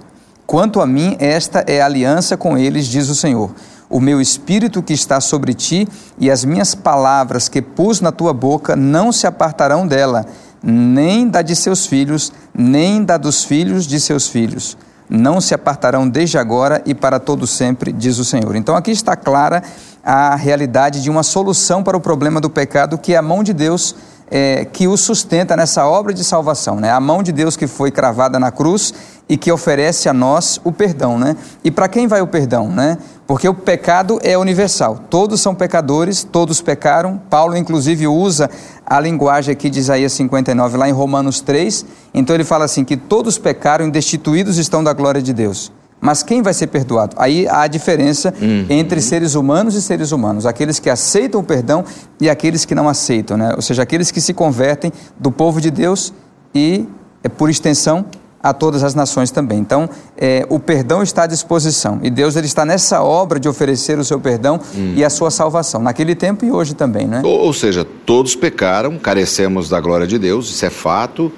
Quanto 0.46 0.80
a 0.80 0.86
mim, 0.86 1.16
esta 1.18 1.64
é 1.66 1.82
a 1.82 1.86
aliança 1.86 2.36
com 2.36 2.56
eles, 2.56 2.86
diz 2.86 3.08
o 3.08 3.14
Senhor. 3.14 3.50
O 3.90 4.00
meu 4.00 4.20
espírito 4.20 4.82
que 4.82 4.92
está 4.92 5.20
sobre 5.20 5.54
ti 5.54 5.88
e 6.18 6.30
as 6.30 6.44
minhas 6.44 6.74
palavras 6.74 7.48
que 7.48 7.62
pus 7.62 8.00
na 8.00 8.12
tua 8.12 8.34
boca 8.34 8.76
não 8.76 9.10
se 9.10 9.26
apartarão 9.26 9.86
dela, 9.86 10.26
nem 10.62 11.26
da 11.26 11.40
de 11.40 11.56
seus 11.56 11.86
filhos, 11.86 12.32
nem 12.54 13.02
da 13.02 13.16
dos 13.16 13.44
filhos 13.44 13.86
de 13.86 13.98
seus 13.98 14.28
filhos. 14.28 14.76
Não 15.08 15.40
se 15.40 15.54
apartarão 15.54 16.06
desde 16.06 16.36
agora 16.36 16.82
e 16.84 16.94
para 16.94 17.18
todo 17.18 17.46
sempre, 17.46 17.90
diz 17.90 18.18
o 18.18 18.24
Senhor. 18.24 18.54
Então 18.56 18.76
aqui 18.76 18.90
está 18.90 19.16
clara 19.16 19.62
a 20.04 20.36
realidade 20.36 21.02
de 21.02 21.08
uma 21.08 21.22
solução 21.22 21.82
para 21.82 21.96
o 21.96 22.00
problema 22.00 22.42
do 22.42 22.50
pecado, 22.50 22.98
que 22.98 23.14
é 23.14 23.16
a 23.16 23.22
mão 23.22 23.42
de 23.42 23.54
Deus 23.54 23.94
é, 24.30 24.64
que 24.64 24.86
o 24.86 24.96
sustenta 24.96 25.56
nessa 25.56 25.86
obra 25.86 26.12
de 26.12 26.22
salvação, 26.24 26.76
né? 26.76 26.90
A 26.90 27.00
mão 27.00 27.22
de 27.22 27.32
Deus 27.32 27.56
que 27.56 27.66
foi 27.66 27.90
cravada 27.90 28.38
na 28.38 28.50
cruz 28.50 28.92
e 29.28 29.36
que 29.36 29.52
oferece 29.52 30.08
a 30.08 30.12
nós 30.12 30.60
o 30.64 30.72
perdão, 30.72 31.18
né? 31.18 31.36
E 31.62 31.70
para 31.70 31.88
quem 31.88 32.06
vai 32.06 32.20
o 32.20 32.26
perdão, 32.26 32.68
né? 32.68 32.98
Porque 33.26 33.48
o 33.48 33.54
pecado 33.54 34.18
é 34.22 34.38
universal. 34.38 35.00
Todos 35.10 35.40
são 35.40 35.54
pecadores, 35.54 36.24
todos 36.24 36.62
pecaram. 36.62 37.20
Paulo 37.28 37.56
inclusive 37.56 38.06
usa 38.06 38.50
a 38.86 38.98
linguagem 38.98 39.52
aqui 39.52 39.68
de 39.68 39.78
Isaías 39.78 40.12
59 40.12 40.78
lá 40.78 40.88
em 40.88 40.92
Romanos 40.92 41.40
3. 41.40 41.84
Então 42.14 42.34
ele 42.34 42.44
fala 42.44 42.64
assim 42.64 42.84
que 42.84 42.96
todos 42.96 43.36
pecaram 43.36 43.86
e 43.86 43.90
destituídos 43.90 44.56
estão 44.56 44.82
da 44.82 44.92
glória 44.92 45.20
de 45.20 45.32
Deus. 45.32 45.70
Mas 46.00 46.22
quem 46.22 46.42
vai 46.42 46.54
ser 46.54 46.68
perdoado? 46.68 47.16
Aí 47.18 47.48
há 47.48 47.62
a 47.62 47.66
diferença 47.66 48.32
uhum. 48.40 48.66
entre 48.70 49.00
seres 49.00 49.34
humanos 49.34 49.74
e 49.74 49.82
seres 49.82 50.12
humanos. 50.12 50.46
Aqueles 50.46 50.78
que 50.78 50.88
aceitam 50.88 51.40
o 51.40 51.44
perdão 51.44 51.84
e 52.20 52.30
aqueles 52.30 52.64
que 52.64 52.74
não 52.74 52.88
aceitam, 52.88 53.36
né? 53.36 53.52
Ou 53.56 53.62
seja, 53.62 53.82
aqueles 53.82 54.10
que 54.10 54.20
se 54.20 54.32
convertem 54.32 54.92
do 55.18 55.32
povo 55.32 55.60
de 55.60 55.70
Deus 55.70 56.12
e, 56.54 56.86
é, 57.22 57.28
por 57.28 57.50
extensão, 57.50 58.06
a 58.40 58.52
todas 58.52 58.84
as 58.84 58.94
nações 58.94 59.32
também. 59.32 59.58
Então, 59.58 59.90
é, 60.16 60.46
o 60.48 60.60
perdão 60.60 61.02
está 61.02 61.24
à 61.24 61.26
disposição. 61.26 61.98
E 62.02 62.10
Deus 62.10 62.36
ele 62.36 62.46
está 62.46 62.64
nessa 62.64 63.02
obra 63.02 63.40
de 63.40 63.48
oferecer 63.48 63.98
o 63.98 64.04
seu 64.04 64.20
perdão 64.20 64.60
hum. 64.76 64.94
e 64.96 65.04
a 65.04 65.10
sua 65.10 65.30
salvação, 65.30 65.82
naquele 65.82 66.14
tempo 66.14 66.44
e 66.44 66.52
hoje 66.52 66.74
também, 66.74 67.06
né? 67.06 67.22
Ou, 67.24 67.40
ou 67.40 67.52
seja, 67.52 67.84
todos 68.06 68.36
pecaram, 68.36 68.96
carecemos 68.98 69.68
da 69.68 69.80
glória 69.80 70.06
de 70.06 70.18
Deus, 70.18 70.48
isso 70.50 70.64
é 70.64 70.70
fato 70.70 71.32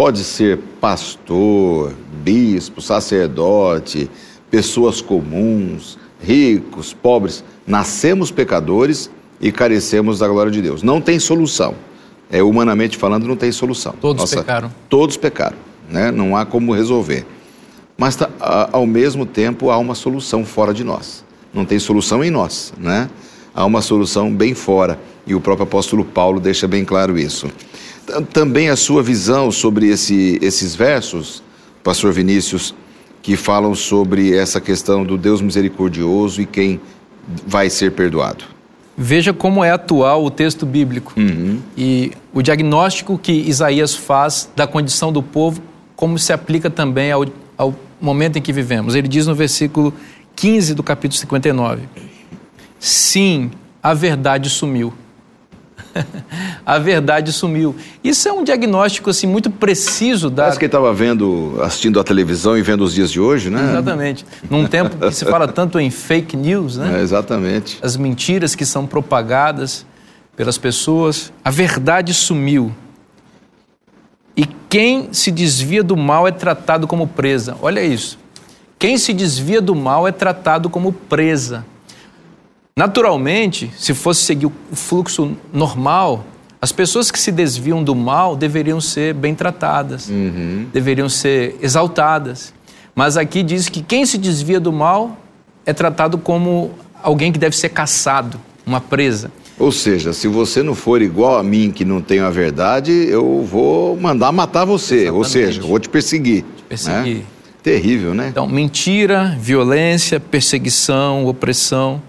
Pode 0.00 0.24
ser 0.24 0.58
pastor, 0.80 1.92
bispo, 2.24 2.80
sacerdote, 2.80 4.10
pessoas 4.50 5.02
comuns, 5.02 5.98
ricos, 6.18 6.94
pobres. 6.94 7.44
Nascemos 7.66 8.30
pecadores 8.30 9.10
e 9.38 9.52
carecemos 9.52 10.20
da 10.20 10.26
glória 10.26 10.50
de 10.50 10.62
Deus. 10.62 10.82
Não 10.82 11.02
tem 11.02 11.18
solução. 11.18 11.74
É, 12.30 12.42
humanamente 12.42 12.96
falando, 12.96 13.28
não 13.28 13.36
tem 13.36 13.52
solução. 13.52 13.94
Todos 14.00 14.22
Nossa, 14.22 14.38
pecaram. 14.38 14.72
Todos 14.88 15.18
pecaram. 15.18 15.58
Né? 15.86 16.10
Não 16.10 16.34
há 16.34 16.46
como 16.46 16.72
resolver. 16.72 17.26
Mas, 17.98 18.16
tá, 18.16 18.30
ao 18.72 18.86
mesmo 18.86 19.26
tempo, 19.26 19.68
há 19.68 19.76
uma 19.76 19.94
solução 19.94 20.46
fora 20.46 20.72
de 20.72 20.82
nós. 20.82 21.22
Não 21.52 21.66
tem 21.66 21.78
solução 21.78 22.24
em 22.24 22.30
nós. 22.30 22.72
Né? 22.78 23.10
Há 23.54 23.66
uma 23.66 23.82
solução 23.82 24.34
bem 24.34 24.54
fora. 24.54 24.98
E 25.26 25.34
o 25.34 25.40
próprio 25.40 25.64
apóstolo 25.64 26.04
Paulo 26.04 26.40
deixa 26.40 26.66
bem 26.66 26.84
claro 26.84 27.18
isso 27.18 27.48
também 28.32 28.68
a 28.68 28.76
sua 28.76 29.02
visão 29.02 29.50
sobre 29.50 29.88
esse, 29.88 30.38
esses 30.42 30.74
versos, 30.74 31.42
Pastor 31.84 32.12
Vinícius, 32.12 32.74
que 33.22 33.36
falam 33.36 33.74
sobre 33.74 34.34
essa 34.34 34.60
questão 34.60 35.04
do 35.04 35.16
Deus 35.16 35.40
misericordioso 35.40 36.40
e 36.40 36.46
quem 36.46 36.80
vai 37.46 37.70
ser 37.70 37.92
perdoado. 37.92 38.44
Veja 38.96 39.32
como 39.32 39.62
é 39.62 39.70
atual 39.70 40.24
o 40.24 40.30
texto 40.30 40.66
bíblico 40.66 41.14
uhum. 41.16 41.60
e 41.76 42.12
o 42.32 42.42
diagnóstico 42.42 43.18
que 43.18 43.32
Isaías 43.32 43.94
faz 43.94 44.50
da 44.56 44.66
condição 44.66 45.12
do 45.12 45.22
povo, 45.22 45.62
como 45.94 46.18
se 46.18 46.32
aplica 46.32 46.68
também 46.68 47.12
ao, 47.12 47.24
ao 47.56 47.74
momento 48.00 48.38
em 48.38 48.42
que 48.42 48.52
vivemos. 48.52 48.94
Ele 48.94 49.08
diz 49.08 49.26
no 49.26 49.34
versículo 49.34 49.94
15 50.36 50.74
do 50.74 50.82
capítulo 50.82 51.18
59: 51.18 51.82
Sim, 52.78 53.50
a 53.82 53.94
verdade 53.94 54.50
sumiu 54.50 54.92
a 56.64 56.78
verdade 56.78 57.32
sumiu. 57.32 57.74
Isso 58.02 58.28
é 58.28 58.32
um 58.32 58.44
diagnóstico 58.44 59.10
assim 59.10 59.26
muito 59.26 59.50
preciso 59.50 60.30
da. 60.30 60.44
Parece 60.44 60.58
que 60.58 60.66
estava 60.66 60.92
vendo, 60.92 61.58
assistindo 61.62 61.98
a 62.00 62.04
televisão 62.04 62.56
e 62.56 62.62
vendo 62.62 62.82
os 62.82 62.94
dias 62.94 63.10
de 63.10 63.20
hoje, 63.20 63.50
né? 63.50 63.70
Exatamente. 63.70 64.24
Num 64.48 64.66
tempo 64.66 64.96
que 64.96 65.14
se 65.14 65.24
fala 65.24 65.48
tanto 65.48 65.78
em 65.78 65.90
fake 65.90 66.36
news, 66.36 66.76
né? 66.76 66.98
É, 66.98 67.02
exatamente. 67.02 67.78
As 67.82 67.96
mentiras 67.96 68.54
que 68.54 68.64
são 68.64 68.86
propagadas 68.86 69.86
pelas 70.36 70.56
pessoas, 70.56 71.32
a 71.44 71.50
verdade 71.50 72.14
sumiu. 72.14 72.72
E 74.36 74.46
quem 74.68 75.12
se 75.12 75.30
desvia 75.30 75.82
do 75.82 75.96
mal 75.96 76.26
é 76.26 76.30
tratado 76.30 76.86
como 76.86 77.06
presa. 77.06 77.56
Olha 77.60 77.82
isso. 77.82 78.18
Quem 78.78 78.96
se 78.96 79.12
desvia 79.12 79.60
do 79.60 79.74
mal 79.74 80.08
é 80.08 80.12
tratado 80.12 80.70
como 80.70 80.92
presa. 80.92 81.66
Naturalmente, 82.80 83.70
se 83.76 83.92
fosse 83.92 84.22
seguir 84.22 84.46
o 84.46 84.52
fluxo 84.72 85.36
normal, 85.52 86.24
as 86.62 86.72
pessoas 86.72 87.10
que 87.10 87.18
se 87.18 87.30
desviam 87.30 87.84
do 87.84 87.94
mal 87.94 88.34
deveriam 88.34 88.80
ser 88.80 89.12
bem 89.12 89.34
tratadas, 89.34 90.08
uhum. 90.08 90.64
deveriam 90.72 91.06
ser 91.06 91.58
exaltadas. 91.60 92.54
Mas 92.94 93.18
aqui 93.18 93.42
diz 93.42 93.68
que 93.68 93.82
quem 93.82 94.06
se 94.06 94.16
desvia 94.16 94.58
do 94.58 94.72
mal 94.72 95.18
é 95.66 95.74
tratado 95.74 96.16
como 96.16 96.70
alguém 97.02 97.30
que 97.30 97.38
deve 97.38 97.54
ser 97.54 97.68
caçado, 97.68 98.40
uma 98.64 98.80
presa. 98.80 99.30
Ou 99.58 99.70
seja, 99.70 100.14
se 100.14 100.26
você 100.26 100.62
não 100.62 100.74
for 100.74 101.02
igual 101.02 101.36
a 101.36 101.42
mim, 101.42 101.70
que 101.70 101.84
não 101.84 102.00
tenho 102.00 102.24
a 102.24 102.30
verdade, 102.30 102.92
eu 102.92 103.42
vou 103.44 103.94
mandar 103.94 104.32
matar 104.32 104.64
você. 104.64 105.02
Exatamente. 105.02 105.18
Ou 105.18 105.24
seja, 105.24 105.60
vou 105.60 105.78
te 105.78 105.90
perseguir. 105.90 106.44
Te 106.56 106.62
perseguir. 106.62 107.16
Né? 107.16 107.22
Terrível, 107.62 108.14
né? 108.14 108.28
Então, 108.30 108.48
mentira, 108.48 109.36
violência, 109.38 110.18
perseguição, 110.18 111.26
opressão. 111.26 112.00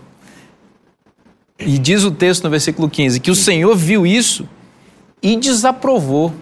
E 1.65 1.77
diz 1.77 2.03
o 2.03 2.11
texto 2.11 2.43
no 2.43 2.49
versículo 2.49 2.89
15 2.89 3.19
que 3.19 3.31
o 3.31 3.35
Senhor 3.35 3.75
viu 3.75 4.05
isso 4.05 4.47
e 5.21 5.35
desaprovou. 5.35 6.33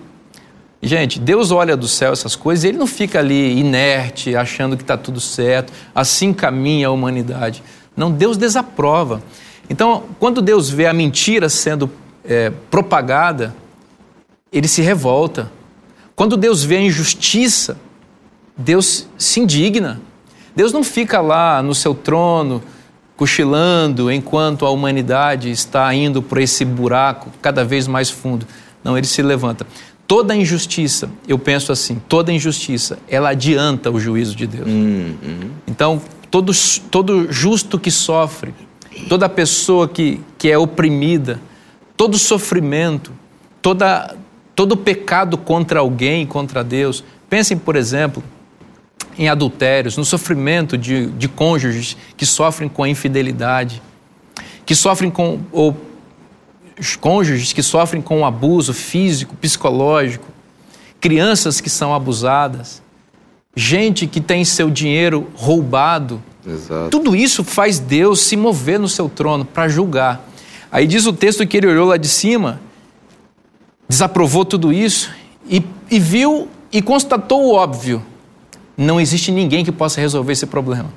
Gente, 0.82 1.20
Deus 1.20 1.52
olha 1.52 1.76
do 1.76 1.88
céu 1.88 2.14
essas 2.14 2.36
coisas 2.36 2.64
ele 2.64 2.78
não 2.78 2.88
fica 2.88 3.20
ali 3.20 3.60
inerte, 3.60 4.36
achando 4.36 4.78
que 4.78 4.84
está 4.84 4.98
tudo 4.98 5.20
certo, 5.20 5.74
assim 5.94 6.34
caminha 6.34 6.88
a 6.88 6.92
humanidade. 6.92 7.62
Não, 7.96 8.10
Deus 8.10 8.38
desaprova. 8.38 9.22
Então, 9.70 10.06
quando 10.20 10.42
Deus 10.42 10.70
vê 10.70 10.88
a 10.88 10.94
mentira 10.94 11.50
sendo 11.50 11.92
é, 12.24 12.52
propagada, 12.72 13.54
ele 14.52 14.68
se 14.68 14.82
revolta. 14.82 15.52
Quando 16.16 16.38
Deus 16.38 16.64
vê 16.64 16.78
a 16.78 16.82
injustiça, 16.82 17.78
Deus 18.58 19.08
se 19.18 19.40
indigna. 19.40 20.02
Deus 20.56 20.74
não 20.74 20.84
fica 20.84 21.22
lá 21.22 21.62
no 21.62 21.76
seu 21.76 21.94
trono, 21.94 22.64
cochilando 23.20 24.10
enquanto 24.10 24.66
a 24.66 24.70
humanidade 24.70 25.52
está 25.52 25.94
indo 25.94 26.22
por 26.22 26.38
esse 26.38 26.64
buraco 26.64 27.30
cada 27.42 27.66
vez 27.66 27.86
mais 27.86 28.10
fundo. 28.10 28.48
Não, 28.82 28.98
ele 28.98 29.06
se 29.06 29.22
levanta. 29.22 29.68
Toda 30.08 30.34
injustiça, 30.34 31.10
eu 31.28 31.38
penso 31.38 31.74
assim, 31.74 32.02
toda 32.08 32.32
injustiça, 32.32 32.98
ela 33.10 33.32
adianta 33.32 33.92
o 33.92 34.00
juízo 34.00 34.38
de 34.38 34.48
Deus. 34.48 34.70
Hum, 34.70 35.16
hum. 35.22 35.50
Então, 35.68 36.02
todo, 36.32 36.54
todo 36.90 37.30
justo 37.30 37.78
que 37.78 37.92
sofre, 37.92 38.54
toda 39.10 39.28
pessoa 39.28 39.86
que, 39.86 40.22
que 40.38 40.50
é 40.50 40.58
oprimida, 40.58 41.42
todo 41.98 42.18
sofrimento, 42.18 43.12
toda, 43.62 44.16
todo 44.56 44.78
pecado 44.78 45.38
contra 45.38 45.82
alguém, 45.82 46.26
contra 46.26 46.64
Deus. 46.64 47.04
Pensem, 47.30 47.58
por 47.58 47.76
exemplo, 47.76 48.24
em 49.20 49.28
adultérios, 49.28 49.98
no 49.98 50.06
sofrimento 50.06 50.78
de, 50.78 51.08
de 51.08 51.28
cônjuges 51.28 51.98
que 52.16 52.26
sofrem 52.26 52.70
com 52.70 52.84
a 52.84 52.90
infidelidade, 52.90 53.82
que 54.66 54.74
sofrem 54.74 55.12
com, 55.12 55.42
ou 55.52 55.76
cônjuges 57.02 57.52
que 57.52 57.62
sofrem 57.62 58.02
com 58.02 58.22
o 58.22 58.26
abuso 58.26 58.74
físico, 58.74 59.36
psicológico, 59.36 60.26
crianças 61.02 61.60
que 61.60 61.70
são 61.70 61.94
abusadas, 61.94 62.82
gente 63.54 64.08
que 64.08 64.22
tem 64.22 64.46
seu 64.46 64.70
dinheiro 64.70 65.28
roubado. 65.36 66.24
Exato. 66.48 66.90
Tudo 66.90 67.14
isso 67.14 67.44
faz 67.44 67.78
Deus 67.78 68.22
se 68.22 68.38
mover 68.38 68.80
no 68.80 68.88
seu 68.88 69.10
trono 69.10 69.44
para 69.44 69.68
julgar. 69.68 70.26
Aí 70.72 70.88
diz 70.88 71.06
o 71.06 71.12
texto 71.12 71.46
que 71.46 71.58
ele 71.58 71.68
olhou 71.68 71.90
lá 71.90 71.98
de 71.98 72.08
cima, 72.08 72.62
desaprovou 73.90 74.46
tudo 74.46 74.72
isso 74.72 75.12
e, 75.46 75.62
e 75.92 76.00
viu 76.00 76.48
e 76.72 76.82
constatou 76.82 77.48
o 77.48 77.54
óbvio 77.54 78.02
não 78.80 79.00
existe 79.00 79.30
ninguém 79.30 79.66
que 79.66 79.74
possa 79.74 80.00
resolver 80.00 80.32
esse 80.32 80.46
problema. 80.46 80.90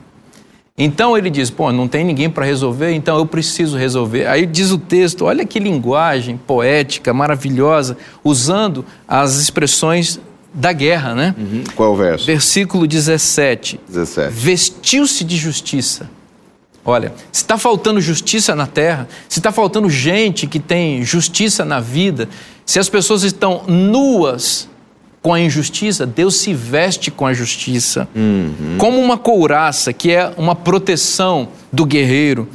Então 0.78 1.18
ele 1.18 1.28
diz: 1.28 1.50
pô, 1.50 1.70
não 1.72 1.88
tem 1.88 2.04
ninguém 2.04 2.30
para 2.30 2.44
resolver, 2.44 2.92
então 2.92 3.18
eu 3.18 3.26
preciso 3.26 3.76
resolver. 3.76 4.26
Aí 4.26 4.46
diz 4.46 4.70
o 4.70 4.78
texto: 4.78 5.24
olha 5.24 5.44
que 5.44 5.58
linguagem 5.58 6.36
poética, 6.36 7.12
maravilhosa, 7.12 7.96
usando 8.24 8.84
as 9.06 9.36
expressões 9.36 10.20
da 10.54 10.72
guerra, 10.72 11.14
né? 11.14 11.34
Uhum. 11.36 11.64
Qual 11.74 11.92
o 11.92 11.96
verso? 11.96 12.24
Versículo 12.24 12.86
17. 12.86 13.80
17. 13.88 14.32
Vestiu-se 14.32 15.24
de 15.24 15.36
justiça. 15.36 16.08
Olha, 16.84 17.12
se 17.30 17.42
está 17.42 17.58
faltando 17.58 18.00
justiça 18.00 18.54
na 18.54 18.66
terra, 18.66 19.08
se 19.28 19.38
está 19.38 19.52
faltando 19.52 19.88
gente 19.90 20.46
que 20.46 20.58
tem 20.58 21.04
justiça 21.04 21.64
na 21.64 21.80
vida, 21.80 22.28
se 22.64 22.78
as 22.78 22.88
pessoas 22.88 23.22
estão 23.22 23.64
nuas 23.68 24.68
com 25.22 25.32
a 25.32 25.40
injustiça, 25.40 26.04
Deus 26.04 26.36
se 26.36 26.52
veste 26.52 27.10
com 27.10 27.24
a 27.24 27.32
justiça. 27.32 28.08
Como 28.76 29.00
uma 29.00 29.16
couraça, 29.16 29.92
que 29.92 30.10
é 30.10 30.34
uma 30.36 30.56
proteção 30.56 31.48
do 31.72 31.86
guerreiro. 31.86 32.48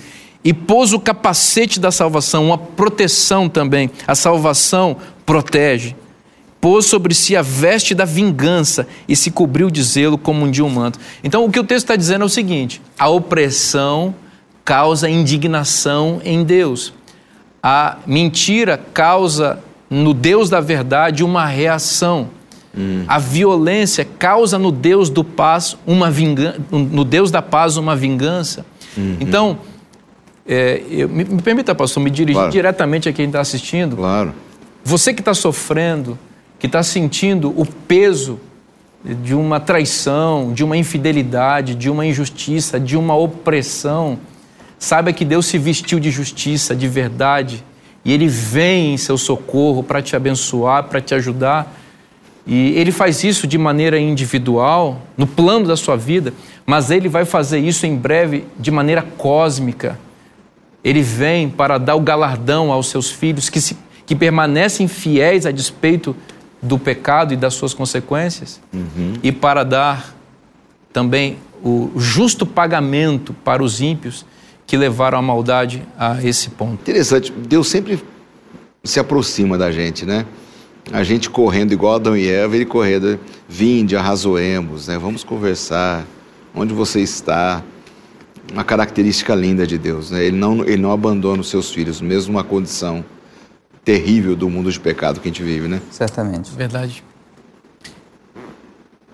E 0.43 0.53
pôs 0.53 0.91
o 0.91 0.99
capacete 0.99 1.79
da 1.79 1.91
salvação, 1.91 2.45
uma 2.45 2.57
proteção 2.57 3.47
também. 3.47 3.89
A 4.05 4.13
salvação 4.15 4.97
protege. 5.25 5.95
Pôs 6.59 6.85
sobre 6.85 7.13
si 7.13 7.35
a 7.35 7.41
veste 7.41 7.95
da 7.95 8.03
vingança 8.03 8.87
e 9.07 9.15
se 9.15 9.31
cobriu 9.31 9.69
de 9.69 9.81
zelo 9.81 10.17
como 10.17 10.45
um 10.45 10.51
de 10.51 10.61
um 10.61 10.69
manto. 10.69 10.99
Então, 11.23 11.45
o 11.45 11.51
que 11.51 11.59
o 11.59 11.63
texto 11.63 11.85
está 11.85 11.95
dizendo 11.95 12.23
é 12.23 12.25
o 12.25 12.29
seguinte: 12.29 12.81
a 12.97 13.07
opressão 13.07 14.13
causa 14.65 15.09
indignação 15.09 16.19
em 16.25 16.43
Deus. 16.43 16.93
A 17.63 17.97
mentira 18.05 18.77
causa 18.93 19.59
no 19.89 20.13
Deus 20.13 20.49
da 20.49 20.59
verdade 20.59 21.23
uma 21.23 21.45
reação. 21.45 22.29
A 23.07 23.17
violência 23.17 24.05
causa 24.05 24.59
no 24.59 24.71
Deus 24.71 25.09
do 25.09 25.23
paz 25.23 25.75
uma 25.85 26.11
vingança, 26.11 26.59
no 26.71 27.03
Deus 27.03 27.31
da 27.31 27.41
paz 27.41 27.75
uma 27.77 27.95
vingança. 27.95 28.65
Então, 29.19 29.57
é, 30.47 30.81
eu- 30.89 31.09
me, 31.09 31.23
me 31.25 31.41
permita, 31.41 31.73
pastor, 31.73 32.03
me 32.03 32.09
dirigir 32.09 32.35
Claro. 32.35 32.51
diretamente 32.51 33.09
a 33.09 33.13
quem 33.13 33.25
está 33.25 33.39
assistindo. 33.41 33.95
Claro. 33.95 34.33
Você 34.83 35.13
que 35.13 35.21
está 35.21 35.33
sofrendo, 35.33 36.17
que 36.59 36.65
está 36.67 36.81
sentindo 36.83 37.49
o 37.59 37.65
peso 37.65 38.39
de 39.23 39.33
uma 39.35 39.59
traição, 39.59 40.53
de 40.53 40.63
uma 40.63 40.75
infidelidade, 40.77 41.75
de 41.75 41.89
uma 41.89 42.05
injustiça, 42.05 42.79
de 42.79 42.95
uma 42.97 43.15
opressão, 43.15 44.17
saiba 44.79 45.11
que 45.13 45.25
Deus 45.25 45.45
se 45.45 45.57
vestiu 45.57 45.99
de 45.99 46.09
justiça, 46.11 46.75
de 46.75 46.87
verdade, 46.87 47.63
e 48.05 48.11
Ele 48.13 48.27
vem 48.27 48.93
em 48.93 48.97
seu 48.97 49.17
socorro 49.17 49.83
para 49.83 50.01
te 50.01 50.15
abençoar, 50.15 50.83
para 50.85 51.01
te 51.01 51.13
ajudar. 51.15 51.75
E 52.47 52.69
Ele 52.79 52.91
faz 52.93 53.23
isso 53.25 53.45
de 53.45 53.57
maneira 53.57 53.99
individual, 53.99 55.01
no 55.17 55.27
plano 55.27 55.67
da 55.67 55.75
sua 55.75 55.97
vida, 55.97 56.33
mas 56.65 56.89
Ele 56.89 57.09
vai 57.09 57.25
fazer 57.25 57.59
isso 57.59 57.85
em 57.85 57.95
breve 57.95 58.45
de 58.57 58.71
maneira 58.71 59.01
cósmica. 59.01 59.99
Ele 60.81 61.01
vem 61.01 61.49
para 61.49 61.77
dar 61.77 61.95
o 61.95 61.99
galardão 61.99 62.71
aos 62.71 62.87
seus 62.87 63.11
filhos 63.11 63.49
que, 63.49 63.59
se, 63.59 63.77
que 64.05 64.15
permanecem 64.15 64.87
fiéis 64.87 65.45
a 65.45 65.51
despeito 65.51 66.15
do 66.61 66.79
pecado 66.79 67.33
e 67.33 67.37
das 67.37 67.53
suas 67.53 67.73
consequências, 67.73 68.61
e 69.21 69.31
para 69.31 69.63
dar 69.63 70.15
também 70.91 71.37
o 71.63 71.91
justo 71.97 72.45
pagamento 72.45 73.33
para 73.43 73.61
os 73.61 73.81
ímpios 73.81 74.25
que 74.65 74.77
levaram 74.77 75.17
a 75.17 75.21
maldade 75.21 75.83
a 75.97 76.21
esse 76.23 76.49
ponto. 76.49 76.81
Interessante, 76.81 77.31
Deus 77.31 77.67
sempre 77.67 78.03
se 78.83 78.99
aproxima 78.99 79.57
da 79.57 79.71
gente, 79.71 80.05
né? 80.05 80.25
A 80.91 81.03
gente 81.03 81.29
correndo 81.29 81.73
igual 81.73 81.95
Adão 81.95 82.15
e 82.15 82.27
Eva, 82.27 82.55
ele 82.55 82.65
correndo, 82.65 83.19
vinde, 83.47 83.95
arrazoemos, 83.95 84.87
né? 84.87 84.97
Vamos 84.97 85.23
conversar, 85.23 86.05
onde 86.55 86.73
você 86.73 87.01
está. 87.01 87.63
Uma 88.51 88.63
característica 88.63 89.35
linda 89.35 89.67
de 89.67 89.77
Deus, 89.77 90.11
né? 90.11 90.23
Ele 90.23 90.37
não, 90.37 90.63
ele 90.63 90.77
não 90.77 90.91
abandona 90.91 91.41
os 91.41 91.49
seus 91.49 91.69
filhos, 91.71 91.99
mesmo 91.99 92.31
numa 92.31 92.43
condição 92.43 93.03
terrível 93.83 94.35
do 94.35 94.49
mundo 94.49 94.71
de 94.71 94.79
pecado 94.79 95.19
que 95.19 95.27
a 95.27 95.31
gente 95.31 95.43
vive, 95.43 95.67
né? 95.67 95.81
Certamente. 95.91 96.51
Verdade. 96.51 97.03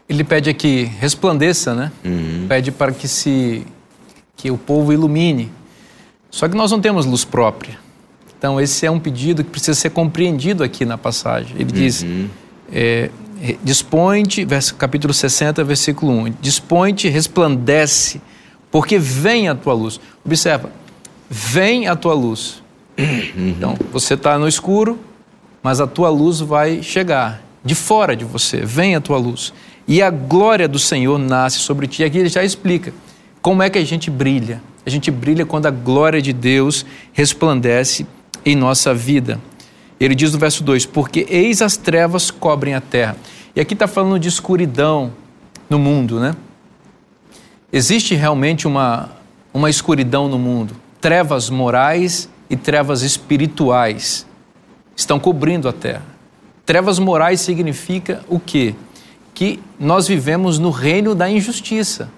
Ele 0.08 0.24
pede 0.24 0.50
aqui, 0.50 0.84
resplandeça, 1.00 1.74
né? 1.74 1.92
Pede 2.48 2.72
para 2.72 2.92
que 2.92 3.08
se 3.08 3.65
que 4.36 4.51
o 4.51 4.58
povo 4.58 4.94
ilumine. 4.94 5.51
Só 6.30 6.48
que 6.48 6.56
nós 6.56 6.72
não 6.72 6.82
temos 6.82 7.06
luz 7.06 7.24
própria. 7.24 7.80
Então 8.44 8.60
esse 8.60 8.86
é 8.86 8.92
um 8.92 9.00
pedido 9.00 9.42
que 9.42 9.50
precisa 9.50 9.74
ser 9.74 9.92
compreendido 9.92 10.66
aqui 10.66 10.84
na 10.84 10.98
passagem. 10.98 11.56
Ele 11.56 11.72
diz, 11.72 12.06
é, 12.70 13.10
dispõe-te, 13.64 14.46
capítulo 14.78 15.14
60, 15.14 15.64
versículo 15.64 16.12
1, 16.12 16.34
dispõe-te, 16.42 17.08
resplandece, 17.08 18.22
porque 18.70 19.00
vem 19.00 19.48
a 19.48 19.56
tua 19.56 19.74
luz. 19.74 19.98
Observa, 20.26 20.70
vem 21.29 21.88
a 21.88 21.96
tua 21.96 22.14
luz. 22.14 22.62
Então, 23.38 23.77
você 23.94 24.16
está 24.16 24.38
no 24.38 24.46
escuro, 24.46 25.00
mas 25.64 25.79
a 25.79 25.88
tua 25.88 26.10
luz 26.10 26.42
vai 26.42 26.84
chegar 26.84 27.42
de 27.64 27.75
fora 27.75 28.14
de 28.14 28.25
você, 28.25 28.58
vem 28.58 28.94
a 28.94 29.00
tua 29.00 29.18
luz. 29.18 29.53
E 29.88 30.01
a 30.01 30.10
glória 30.10 30.68
do 30.68 30.79
Senhor 30.79 31.18
nasce 31.18 31.60
sobre 31.60 31.88
ti. 31.88 32.03
Aqui 32.03 32.18
ele 32.18 32.27
já 32.27 32.44
explica 32.44 32.94
como 33.42 33.64
é 33.64 33.70
que 33.70 33.79
a 33.79 33.86
gente 33.86 34.12
brilha. 34.12 34.62
A 34.86 34.90
gente 34.90 35.10
brilha 35.10 35.46
quando 35.46 35.66
a 35.66 35.72
glória 35.72 36.22
de 36.22 36.34
Deus 36.34 36.86
resplandece 37.14 38.06
em 38.46 38.56
nossa 38.56 38.94
vida. 38.94 39.40
Ele 40.00 40.16
diz 40.16 40.34
no 40.34 40.40
verso 40.40 40.64
2: 40.64 40.86
Porque 40.86 41.25
eis 41.29 41.62
as 41.62 41.77
trevas 41.77 42.29
cobrem 42.32 42.74
a 42.74 42.82
terra. 42.82 43.16
E 43.56 43.62
aqui 43.62 43.74
está 43.74 43.88
falando 43.88 44.20
de 44.20 44.27
escuridão 44.27 45.14
no 45.70 45.77
mundo, 45.77 46.20
né? 46.20 46.36
Existe 47.72 48.14
realmente 48.16 48.68
uma, 48.68 49.10
uma 49.53 49.70
escuridão 49.70 50.27
no 50.27 50.38
mundo. 50.38 50.75
Trevas 51.00 51.50
morais 51.50 52.29
e 52.50 52.56
trevas 52.56 53.01
espirituais 53.01 54.25
estão 54.96 55.20
cobrindo 55.20 55.68
a 55.68 55.74
terra. 55.74 56.03
Trevas 56.66 57.00
morais 57.00 57.42
significa 57.42 58.24
o 58.27 58.40
quê? 58.40 58.75
Que 59.34 59.60
nós 59.79 60.08
vivemos 60.08 60.60
no 60.60 60.70
reino 60.70 61.16
da 61.16 61.29
injustiça. 61.29 62.10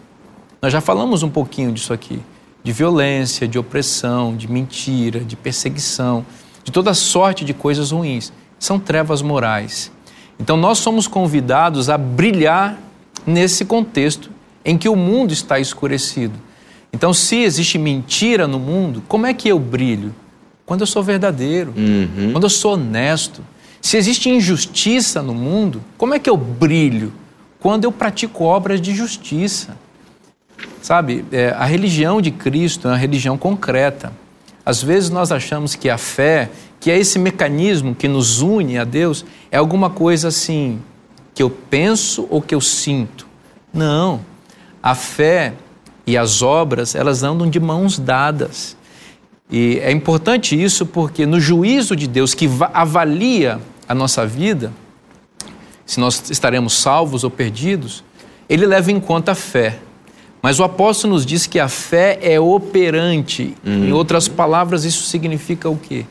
Nós 0.62 0.72
já 0.72 0.82
falamos 0.82 1.24
um 1.24 1.30
pouquinho 1.30 1.72
disso 1.72 1.94
aqui. 1.94 2.22
De 2.66 2.74
violência, 2.74 3.48
de 3.48 3.58
opressão, 3.58 4.36
de 4.36 4.52
mentira, 4.52 5.20
de 5.22 5.36
perseguição, 5.36 6.26
de 6.64 6.72
toda 6.72 6.94
sorte 6.94 7.46
de 7.46 7.54
coisas 7.54 7.92
ruins. 7.92 8.34
São 8.60 8.80
trevas 8.80 9.22
morais. 9.22 9.92
Então 10.40 10.58
nós 10.58 10.80
somos 10.80 11.08
convidados 11.08 11.90
a 11.90 11.98
brilhar 11.98 12.78
nesse 13.26 13.64
contexto 13.66 14.32
em 14.66 14.78
que 14.78 14.90
o 14.90 14.96
mundo 14.96 15.32
está 15.32 15.60
escurecido. 15.60 16.34
Então, 16.92 17.14
se 17.14 17.36
existe 17.36 17.78
mentira 17.78 18.48
no 18.48 18.58
mundo, 18.58 19.04
como 19.08 19.28
é 19.28 19.34
que 19.34 19.48
eu 19.48 19.60
brilho? 19.60 20.16
Quando 20.66 20.82
eu 20.82 20.88
sou 20.88 21.04
verdadeiro, 21.04 21.72
quando 22.32 22.46
eu 22.46 22.50
sou 22.50 22.74
honesto. 22.74 23.44
Se 23.80 23.98
existe 23.98 24.30
injustiça 24.30 25.22
no 25.22 25.36
mundo, 25.36 25.84
como 25.98 26.16
é 26.16 26.20
que 26.20 26.28
eu 26.28 26.36
brilho? 26.36 27.14
Quando 27.60 27.84
eu 27.84 27.92
pratico 27.92 28.44
obras 28.46 28.82
de 28.82 28.96
justiça. 28.96 29.78
Sabe, 30.82 31.26
é, 31.32 31.50
a 31.50 31.66
religião 31.66 32.22
de 32.22 32.32
Cristo 32.32 32.88
é 32.88 32.92
uma 32.92 32.98
religião 32.98 33.38
concreta. 33.38 34.14
Às 34.66 34.82
vezes 34.84 35.10
nós 35.10 35.32
achamos 35.32 35.76
que 35.76 35.90
a 35.90 35.98
fé, 35.98 36.50
que 36.80 36.90
é 36.92 36.98
esse 36.98 37.18
mecanismo 37.20 37.96
que 37.96 38.08
nos 38.08 38.42
une 38.42 38.78
a 38.78 38.84
Deus, 38.84 39.26
é 39.52 39.58
alguma 39.58 39.90
coisa 39.90 40.28
assim, 40.28 40.80
que 41.34 41.42
eu 41.42 41.50
penso 41.50 42.28
ou 42.30 42.42
que 42.42 42.54
eu 42.54 42.62
sinto. 42.62 43.28
Não. 43.74 44.22
A 44.82 44.94
fé 44.96 45.54
e 46.06 46.16
as 46.18 46.42
obras, 46.42 46.94
elas 46.96 47.24
andam 47.24 47.50
de 47.50 47.60
mãos 47.60 47.98
dadas. 47.98 48.78
E 49.50 49.80
é 49.84 49.92
importante 49.92 50.60
isso 50.60 50.86
porque 50.86 51.26
no 51.26 51.40
juízo 51.40 51.96
de 51.96 52.08
Deus 52.08 52.34
que 52.34 52.48
va- 52.48 52.72
avalia 52.74 53.60
a 53.88 53.94
nossa 53.94 54.26
vida, 54.26 54.72
se 55.86 56.00
nós 56.00 56.30
estaremos 56.30 56.74
salvos 56.74 57.24
ou 57.24 57.30
perdidos, 57.30 58.04
ele 58.50 58.66
leva 58.66 58.92
em 58.92 59.00
conta 59.00 59.34
a 59.34 59.36
fé. 59.36 59.80
Mas 60.46 60.60
o 60.60 60.64
apóstolo 60.64 61.16
nos 61.16 61.26
diz 61.26 61.48
que 61.48 61.60
a 61.60 61.68
fé 61.68 62.20
é 62.22 62.40
operante. 62.40 63.56
Em 63.66 63.92
outras 63.92 64.28
palavras, 64.28 64.84
isso 64.86 65.06
significa 65.06 65.68
o 65.68 65.76
quê? 65.76 66.06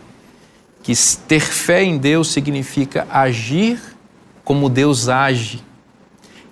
Que 0.83 0.92
ter 1.29 1.38
fé 1.38 1.85
em 1.85 1.97
Deus 1.97 2.33
significa 2.33 3.07
agir 3.12 3.79
como 4.42 4.68
Deus 4.68 5.09
age. 5.09 5.62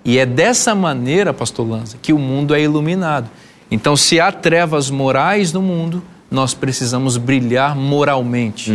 E 0.05 0.17
é 0.17 0.25
dessa 0.25 0.73
maneira, 0.73 1.33
pastor 1.33 1.69
Lanza, 1.69 1.97
que 2.01 2.13
o 2.13 2.17
mundo 2.17 2.55
é 2.55 2.61
iluminado. 2.61 3.29
Então, 3.69 3.97
se 3.97 4.17
há 4.17 4.31
trevas 4.31 4.89
morais 4.89 5.51
no 5.51 5.61
mundo, 5.61 6.01
nós 6.31 6.53
precisamos 6.53 7.17
brilhar 7.17 7.75
moralmente. 7.75 8.71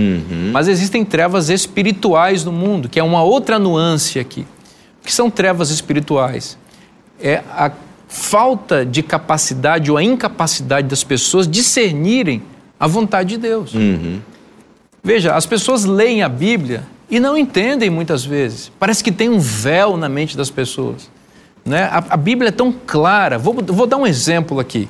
Mas 0.52 0.68
existem 0.68 1.02
trevas 1.02 1.48
espirituais 1.48 2.44
no 2.44 2.52
mundo, 2.52 2.90
que 2.90 3.00
é 3.00 3.02
uma 3.02 3.22
outra 3.22 3.58
nuance 3.58 4.18
aqui. 4.18 4.42
O 5.00 5.06
que 5.06 5.14
são 5.14 5.30
trevas 5.30 5.70
espirituais? 5.70 6.58
É 7.18 7.42
a 7.56 7.72
falta 8.08 8.84
de 8.84 9.02
capacidade 9.02 9.90
ou 9.90 9.96
a 9.96 10.02
incapacidade 10.02 10.88
das 10.88 11.04
pessoas 11.04 11.46
discernirem 11.46 12.42
a 12.80 12.86
vontade 12.86 13.30
de 13.30 13.36
Deus. 13.36 13.72
Veja, 15.04 15.34
as 15.34 15.46
pessoas 15.46 15.84
leem 15.84 16.22
a 16.22 16.28
Bíblia 16.28 16.84
e 17.10 17.20
não 17.20 17.36
entendem 17.36 17.90
muitas 17.90 18.24
vezes. 18.24 18.72
Parece 18.78 19.04
que 19.04 19.12
tem 19.12 19.28
um 19.28 19.38
véu 19.38 19.96
na 19.96 20.08
mente 20.08 20.36
das 20.36 20.50
pessoas. 20.50 21.10
Né? 21.64 21.84
A, 21.84 22.04
a 22.10 22.16
Bíblia 22.16 22.48
é 22.48 22.52
tão 22.52 22.72
clara. 22.72 23.38
Vou, 23.38 23.54
vou 23.54 23.86
dar 23.86 23.98
um 23.98 24.06
exemplo 24.06 24.58
aqui. 24.58 24.88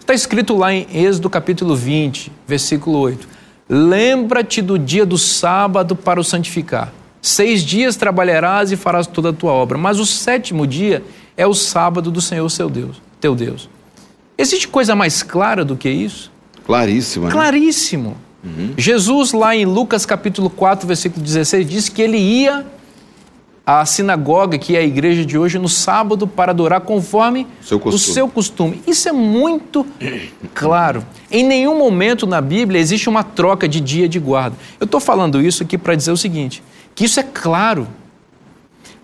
Está 0.00 0.14
escrito 0.14 0.56
lá 0.56 0.72
em 0.72 0.86
Êxodo 0.92 1.28
capítulo 1.28 1.76
20, 1.76 2.32
versículo 2.46 2.98
8. 2.98 3.28
Lembra-te 3.68 4.62
do 4.62 4.78
dia 4.78 5.06
do 5.06 5.16
sábado 5.18 5.94
para 5.94 6.18
o 6.18 6.24
santificar. 6.24 6.92
Seis 7.22 7.62
dias 7.62 7.96
trabalharás 7.96 8.72
e 8.72 8.76
farás 8.76 9.06
toda 9.06 9.28
a 9.28 9.32
tua 9.32 9.52
obra, 9.52 9.76
mas 9.76 10.00
o 10.00 10.06
sétimo 10.06 10.66
dia 10.66 11.02
é 11.40 11.46
o 11.46 11.54
sábado 11.54 12.10
do 12.10 12.20
Senhor 12.20 12.46
seu 12.50 12.68
Deus, 12.68 13.00
teu 13.18 13.34
Deus. 13.34 13.66
Existe 14.36 14.68
coisa 14.68 14.94
mais 14.94 15.22
clara 15.22 15.64
do 15.64 15.74
que 15.74 15.88
isso? 15.88 16.30
Claríssima. 16.66 17.28
né? 17.28 17.32
Claríssimo. 17.32 18.16
Jesus, 18.76 19.32
lá 19.32 19.56
em 19.56 19.64
Lucas 19.64 20.04
capítulo 20.04 20.50
4, 20.50 20.86
versículo 20.86 21.24
16, 21.24 21.66
diz 21.66 21.88
que 21.88 22.02
ele 22.02 22.18
ia 22.18 22.66
à 23.64 23.86
sinagoga, 23.86 24.58
que 24.58 24.76
é 24.76 24.80
a 24.80 24.82
igreja 24.82 25.24
de 25.24 25.38
hoje, 25.38 25.58
no 25.58 25.68
sábado 25.68 26.26
para 26.26 26.52
adorar 26.52 26.82
conforme 26.82 27.46
Seu 27.62 27.80
o 27.82 27.98
seu 27.98 28.28
costume. 28.28 28.82
Isso 28.86 29.08
é 29.08 29.12
muito 29.12 29.86
claro. 30.54 31.06
Em 31.30 31.42
nenhum 31.42 31.78
momento 31.78 32.26
na 32.26 32.42
Bíblia 32.42 32.78
existe 32.78 33.08
uma 33.08 33.24
troca 33.24 33.66
de 33.66 33.80
dia 33.80 34.06
de 34.06 34.18
guarda. 34.18 34.56
Eu 34.78 34.84
estou 34.84 35.00
falando 35.00 35.40
isso 35.40 35.62
aqui 35.62 35.78
para 35.78 35.94
dizer 35.94 36.12
o 36.12 36.18
seguinte: 36.18 36.62
que 36.94 37.06
isso 37.06 37.18
é 37.18 37.22
claro. 37.22 37.88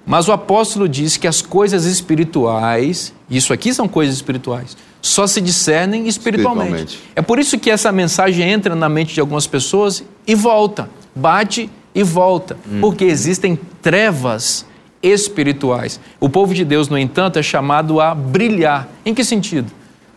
Mas 0.07 0.29
o 0.29 0.33
apóstolo 0.33 0.89
diz 0.89 1.17
que 1.17 1.27
as 1.27 1.43
coisas 1.43 1.85
espirituais, 1.85 3.13
isso 3.29 3.53
aqui 3.53 3.75
são 3.75 3.89
coisas 3.89 4.15
espirituais, 4.15 4.77
só 5.03 5.27
se 5.27 5.41
discernem 5.41 6.07
espiritualmente. 6.07 6.75
Espiritualmente. 6.75 7.13
É 7.17 7.21
por 7.21 7.41
isso 7.41 7.59
que 7.59 7.71
essa 7.71 7.91
mensagem 7.91 8.49
entra 8.49 8.77
na 8.77 8.89
mente 8.89 9.15
de 9.15 9.21
algumas 9.21 9.47
pessoas 9.49 10.05
e 10.25 10.35
volta, 10.35 10.89
bate 11.15 11.69
e 11.93 12.05
volta, 12.05 12.57
porque 12.81 13.05
existem 13.05 13.59
trevas 13.83 14.65
espirituais. 15.03 16.01
O 16.21 16.29
povo 16.29 16.55
de 16.55 16.65
Deus, 16.65 16.89
no 16.89 16.97
entanto, 16.97 17.39
é 17.39 17.43
chamado 17.43 18.01
a 18.01 18.15
brilhar. 18.15 18.89
Em 19.05 19.13
que 19.13 19.25
sentido? 19.25 19.73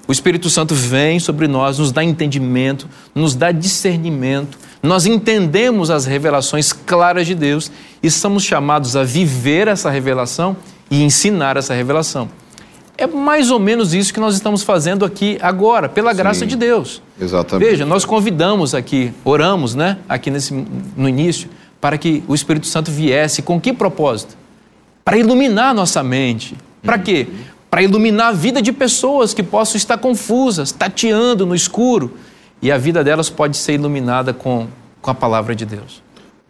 O 0.07 0.11
Espírito 0.11 0.49
Santo 0.49 0.73
vem 0.73 1.19
sobre 1.19 1.47
nós, 1.47 1.77
nos 1.77 1.91
dá 1.91 2.03
entendimento, 2.03 2.87
nos 3.13 3.35
dá 3.35 3.51
discernimento, 3.51 4.57
nós 4.81 5.05
entendemos 5.05 5.89
as 5.89 6.05
revelações 6.05 6.71
claras 6.71 7.27
de 7.27 7.35
Deus 7.35 7.71
e 8.01 8.09
somos 8.09 8.43
chamados 8.43 8.95
a 8.95 9.03
viver 9.03 9.67
essa 9.67 9.89
revelação 9.89 10.55
e 10.89 11.03
ensinar 11.03 11.57
essa 11.57 11.73
revelação. 11.73 12.29
É 12.97 13.07
mais 13.07 13.49
ou 13.49 13.59
menos 13.59 13.93
isso 13.93 14.13
que 14.13 14.19
nós 14.19 14.35
estamos 14.35 14.61
fazendo 14.61 15.05
aqui 15.05 15.37
agora, 15.41 15.87
pela 15.87 16.11
graça 16.11 16.41
Sim. 16.41 16.47
de 16.47 16.55
Deus. 16.57 17.01
Exatamente. 17.19 17.69
Veja, 17.69 17.85
nós 17.85 18.03
convidamos 18.03 18.75
aqui, 18.75 19.13
oramos, 19.23 19.73
né, 19.73 19.97
aqui 20.07 20.29
nesse, 20.29 20.53
no 20.97 21.07
início, 21.07 21.49
para 21.79 21.97
que 21.97 22.23
o 22.27 22.35
Espírito 22.35 22.67
Santo 22.67 22.91
viesse. 22.91 23.41
Com 23.41 23.59
que 23.59 23.71
propósito? 23.71 24.35
Para 25.05 25.17
iluminar 25.17 25.73
nossa 25.73 26.03
mente. 26.03 26.57
Para 26.83 26.99
quê? 26.99 27.27
Para 27.69 27.81
iluminar 27.81 28.27
a 28.27 28.31
vida 28.33 28.61
de 28.61 28.73
pessoas 28.73 29.33
que 29.33 29.43
possam 29.43 29.77
estar 29.77 29.97
confusas, 29.97 30.71
tateando 30.71 31.45
no 31.45 31.55
escuro. 31.55 32.17
E 32.61 32.71
a 32.71 32.77
vida 32.77 33.03
delas 33.03 33.29
pode 33.29 33.55
ser 33.55 33.73
iluminada 33.73 34.33
com, 34.33 34.67
com 35.01 35.11
a 35.11 35.15
palavra 35.15 35.55
de 35.55 35.65
Deus. 35.65 36.01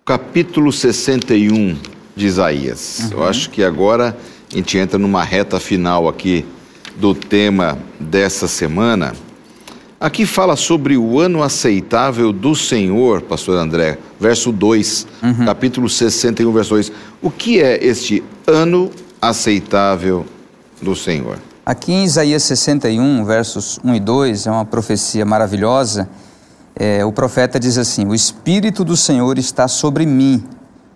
capítulo 0.04 0.72
61 0.72 1.78
de 2.16 2.26
Isaías. 2.26 3.12
Eu 3.12 3.24
acho 3.24 3.52
que 3.52 3.64
agora 3.64 4.18
a 4.52 4.56
gente 4.56 4.76
entra 4.76 4.98
numa 4.98 5.24
reta 5.24 5.60
final 5.60 6.08
aqui 6.08 6.44
do 6.98 7.14
tema 7.14 7.78
dessa 8.00 8.48
semana. 8.48 9.14
Aqui 10.00 10.26
fala 10.26 10.56
sobre 10.56 10.98
o 10.98 11.20
ano 11.20 11.44
aceitável 11.44 12.34
do 12.34 12.56
Senhor, 12.56 13.22
pastor 13.22 13.58
André, 13.58 14.00
verso 14.20 14.52
2, 14.52 15.06
capítulo 15.46 15.88
61, 15.88 16.52
verso 16.52 16.70
2. 16.72 16.92
O 17.22 17.30
que 17.30 17.62
é 17.62 17.86
este 17.86 18.24
ano 18.48 18.90
aceitável 19.22 20.26
do 20.82 20.96
Senhor? 20.96 21.38
Aqui 21.70 21.94
em 21.94 22.04
Isaías 22.04 22.42
61, 22.42 23.24
versos 23.24 23.80
1 23.84 23.94
e 23.94 24.00
2, 24.00 24.48
é 24.48 24.52
uma 24.52 24.66
profecia 24.66 25.24
maravilhosa. 25.24 26.10
É, 26.76 27.06
o 27.06 27.12
profeta 27.12 27.60
diz 27.60 27.78
assim: 27.78 28.08
O 28.08 28.16
Espírito 28.16 28.84
do 28.84 28.98
Senhor 28.98 29.38
está 29.38 29.68
sobre 29.68 30.04
mim, 30.04 30.44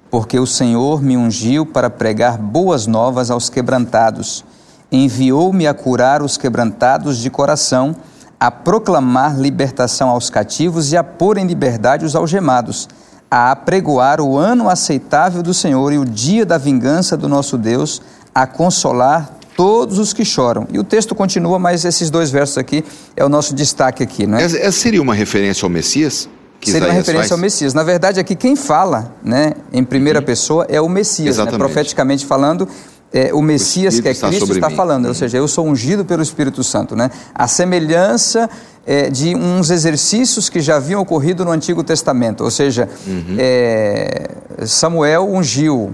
porque 0.09 0.39
o 0.39 0.47
Senhor 0.47 0.99
me 0.99 1.15
ungiu 1.15 1.63
para 1.63 1.91
pregar 1.91 2.39
boas 2.39 2.87
novas 2.87 3.29
aos 3.29 3.51
quebrantados. 3.51 4.43
Enviou-me 4.91 5.67
a 5.67 5.75
curar 5.75 6.23
os 6.23 6.37
quebrantados 6.37 7.19
de 7.19 7.29
coração, 7.29 7.95
a 8.39 8.49
proclamar 8.49 9.39
libertação 9.39 10.09
aos 10.09 10.31
cativos 10.31 10.91
e 10.91 10.97
a 10.97 11.03
pôr 11.03 11.37
em 11.37 11.45
liberdade 11.45 12.03
os 12.03 12.15
algemados, 12.15 12.89
a 13.29 13.51
apregoar 13.51 14.19
o 14.19 14.39
ano 14.39 14.67
aceitável 14.67 15.43
do 15.43 15.53
Senhor 15.53 15.93
e 15.93 15.99
o 15.99 16.05
dia 16.05 16.47
da 16.47 16.57
vingança 16.57 17.15
do 17.15 17.29
nosso 17.29 17.59
Deus, 17.59 18.01
a 18.33 18.47
consolar 18.47 19.29
todos 19.55 19.99
os 19.99 20.13
que 20.13 20.23
choram. 20.25 20.67
E 20.71 20.79
o 20.79 20.83
texto 20.83 21.13
continua, 21.15 21.57
mas 21.59 21.85
esses 21.85 22.09
dois 22.09 22.29
versos 22.31 22.57
aqui 22.57 22.83
é 23.15 23.23
o 23.23 23.29
nosso 23.29 23.53
destaque 23.53 24.01
aqui, 24.03 24.25
não 24.27 24.37
é? 24.37 24.43
Essa, 24.43 24.57
essa 24.57 24.79
seria 24.79 25.01
uma 25.01 25.13
referência 25.13 25.65
ao 25.65 25.69
Messias? 25.69 26.27
Que 26.59 26.71
Seria 26.71 26.87
uma 26.87 26.91
Isaías 26.93 27.05
referência 27.07 27.29
faz? 27.29 27.31
ao 27.33 27.37
Messias. 27.37 27.73
Na 27.73 27.83
verdade, 27.83 28.19
aqui 28.19 28.35
quem 28.35 28.55
fala, 28.55 29.13
né, 29.23 29.53
em 29.73 29.83
primeira 29.83 30.21
pessoa 30.21 30.65
é 30.69 30.79
o 30.79 30.87
Messias, 30.87 31.37
né? 31.37 31.45
Profeticamente 31.57 32.25
falando. 32.25 32.67
é, 33.11 33.31
o 33.33 33.41
Messias, 33.43 33.93
Espírito 33.95 34.19
que 34.19 34.25
é 34.25 34.29
Cristo, 34.29 34.53
está 34.53 34.69
mim. 34.69 34.75
falando, 34.75 35.05
ou 35.07 35.13
seja, 35.13 35.37
eu 35.37 35.47
sou 35.47 35.67
ungido 35.67 36.03
pelo 36.03 36.23
Espírito 36.23 36.63
Santo. 36.63 36.95
Né? 36.95 37.11
A 37.35 37.47
semelhança 37.47 38.49
é, 38.87 39.09
de 39.09 39.35
uns 39.35 39.69
exercícios 39.69 40.49
que 40.49 40.59
já 40.59 40.77
haviam 40.77 40.99
ocorrido 41.01 41.45
no 41.45 41.51
Antigo 41.51 41.83
Testamento, 41.83 42.43
ou 42.43 42.49
seja, 42.49 42.89
Uhum. 43.05 43.35
é, 43.37 44.29
Samuel 44.65 45.29
ungiu 45.29 45.93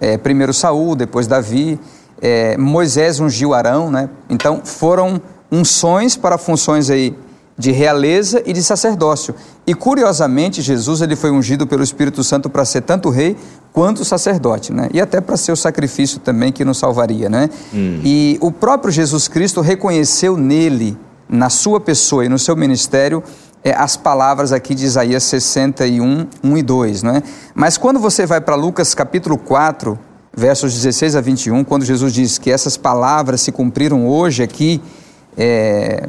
é, 0.00 0.16
primeiro 0.16 0.54
Saul, 0.54 0.96
depois 0.96 1.26
Davi, 1.26 1.78
é, 2.20 2.56
Moisés 2.56 3.20
ungiu 3.20 3.54
Arão, 3.54 3.90
né? 3.90 4.08
então 4.28 4.60
foram 4.64 5.20
unções 5.50 6.16
para 6.16 6.38
funções 6.38 6.90
aí 6.90 7.14
de 7.56 7.70
realeza 7.70 8.42
e 8.44 8.52
de 8.52 8.62
sacerdócio. 8.62 9.34
E 9.66 9.74
curiosamente, 9.74 10.60
Jesus 10.60 11.00
ele 11.00 11.14
foi 11.14 11.30
ungido 11.30 11.66
pelo 11.66 11.82
Espírito 11.82 12.24
Santo 12.24 12.50
para 12.50 12.64
ser 12.64 12.82
tanto 12.82 13.08
rei 13.10 13.36
quanto 13.72 14.04
sacerdote, 14.04 14.72
né? 14.72 14.88
E 14.92 15.00
até 15.00 15.20
para 15.20 15.36
ser 15.36 15.52
o 15.52 15.56
sacrifício 15.56 16.18
também 16.18 16.52
que 16.52 16.64
nos 16.64 16.78
salvaria, 16.78 17.28
né? 17.28 17.48
E 18.04 18.38
o 18.40 18.50
próprio 18.50 18.90
Jesus 18.90 19.28
Cristo 19.28 19.60
reconheceu 19.60 20.36
nele, 20.36 20.98
na 21.28 21.48
sua 21.48 21.80
pessoa 21.80 22.24
e 22.24 22.28
no 22.28 22.38
seu 22.38 22.56
ministério, 22.56 23.22
é, 23.62 23.72
as 23.72 23.96
palavras 23.96 24.52
aqui 24.52 24.74
de 24.74 24.84
Isaías 24.84 25.22
61, 25.22 26.26
1 26.42 26.56
e 26.58 26.62
2, 26.62 27.02
não 27.02 27.16
é? 27.16 27.22
Mas 27.54 27.78
quando 27.78 27.98
você 27.98 28.26
vai 28.26 28.40
para 28.40 28.54
Lucas 28.54 28.94
capítulo 28.94 29.38
4, 29.38 29.98
versos 30.36 30.74
16 30.74 31.16
a 31.16 31.20
21, 31.20 31.64
quando 31.64 31.84
Jesus 31.84 32.12
diz 32.12 32.38
que 32.38 32.50
essas 32.50 32.76
palavras 32.76 33.40
se 33.40 33.52
cumpriram 33.52 34.06
hoje 34.06 34.42
aqui, 34.42 34.80
é, 35.36 36.08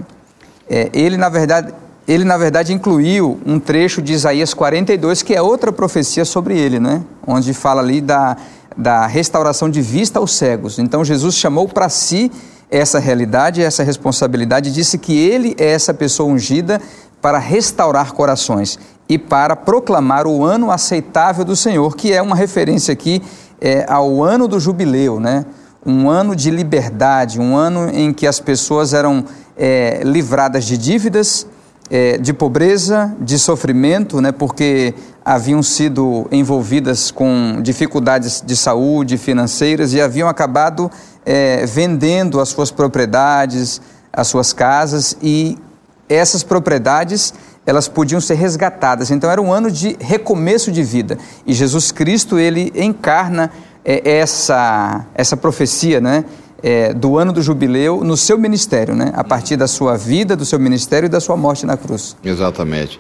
é, 0.70 0.90
ele, 0.94 1.18
na 1.18 1.30
verdade, 1.30 1.74
ele, 2.08 2.24
na 2.24 2.38
verdade, 2.38 2.74
incluiu 2.74 3.40
um 3.46 3.60
trecho 3.60 4.02
de 4.02 4.14
Isaías 4.14 4.54
42, 4.54 5.22
que 5.22 5.34
é 5.34 5.42
outra 5.42 5.72
profecia 5.72 6.24
sobre 6.24 6.58
ele, 6.58 6.80
né? 6.80 7.04
Onde 7.26 7.54
fala 7.54 7.82
ali 7.82 8.00
da, 8.00 8.38
da 8.78 9.08
restauração 9.08 9.70
de 9.70 9.82
vista 9.82 10.20
aos 10.20 10.36
cegos. 10.36 10.78
Então, 10.78 11.04
Jesus 11.04 11.36
chamou 11.36 11.68
para 11.68 11.90
si 11.90 12.32
essa 12.70 13.00
realidade, 13.00 13.62
essa 13.62 13.84
responsabilidade, 13.84 14.72
disse 14.72 14.98
que 14.98 15.18
ele 15.18 15.56
é 15.58 15.72
essa 15.72 15.94
pessoa 15.94 16.32
ungida 16.32 16.82
para 17.22 17.40
restaurar 17.40 18.14
corações 18.14 18.78
e 19.08 19.18
para 19.18 19.56
proclamar 19.56 20.28
o 20.28 20.44
ano 20.44 20.72
aceitável 20.72 21.46
do 21.46 21.56
Senhor, 21.56 21.96
que 21.96 22.12
é 22.12 22.22
uma 22.22 22.36
referência 22.36 22.92
aqui 22.92 23.22
é, 23.60 23.86
ao 23.88 24.24
ano 24.24 24.48
do 24.48 24.60
jubileu, 24.60 25.20
né? 25.20 25.46
um 25.86 26.10
ano 26.10 26.36
de 26.36 26.50
liberdade, 26.50 27.40
um 27.40 27.56
ano 27.56 27.90
em 27.94 28.12
que 28.12 28.26
as 28.26 28.40
pessoas 28.40 28.94
eram 28.94 29.24
é, 29.56 30.02
livradas 30.04 30.66
de 30.66 30.78
dívidas, 30.78 31.46
é, 31.90 32.18
de 32.18 32.34
pobreza, 32.34 33.16
de 33.20 33.38
sofrimento, 33.38 34.20
né, 34.20 34.32
porque 34.32 34.96
haviam 35.24 35.62
sido 35.62 36.28
envolvidas 36.32 37.12
com 37.12 37.60
dificuldades 37.62 38.44
de 38.44 38.56
saúde, 38.56 39.18
financeiras 39.18 39.94
e 39.94 40.02
haviam 40.02 40.28
acabado 40.28 40.90
é, 41.24 41.64
vendendo 41.68 42.40
as 42.40 42.50
suas 42.50 42.72
propriedades, 42.72 43.80
as 44.12 44.28
suas 44.28 44.52
casas 44.52 45.16
e 45.22 45.58
essas 46.10 46.44
propriedades 46.44 47.34
elas 47.66 47.88
podiam 47.88 48.22
ser 48.22 48.36
resgatadas. 48.36 49.12
Então 49.12 49.30
era 49.30 49.42
um 49.42 49.52
ano 49.52 49.72
de 49.72 49.98
recomeço 50.00 50.72
de 50.72 50.84
vida 50.84 51.18
e 51.46 51.54
Jesus 51.54 51.92
Cristo 51.92 52.38
ele 52.38 52.72
encarna 52.76 53.52
é, 53.84 54.18
essa 54.20 55.06
essa 55.16 55.36
profecia, 55.36 56.00
né? 56.00 56.26
é, 56.66 56.94
do 56.94 57.18
ano 57.18 57.32
do 57.32 57.44
jubileu 57.44 58.04
no 58.04 58.18
seu 58.18 58.40
ministério, 58.40 58.96
né? 58.96 59.12
a 59.16 59.24
partir 59.24 59.56
da 59.56 59.68
sua 59.68 59.96
vida, 59.96 60.36
do 60.36 60.44
seu 60.44 60.60
ministério 60.60 61.06
e 61.06 61.10
da 61.10 61.20
sua 61.20 61.38
morte 61.38 61.64
na 61.64 61.78
cruz. 61.78 62.18
Exatamente. 62.24 63.00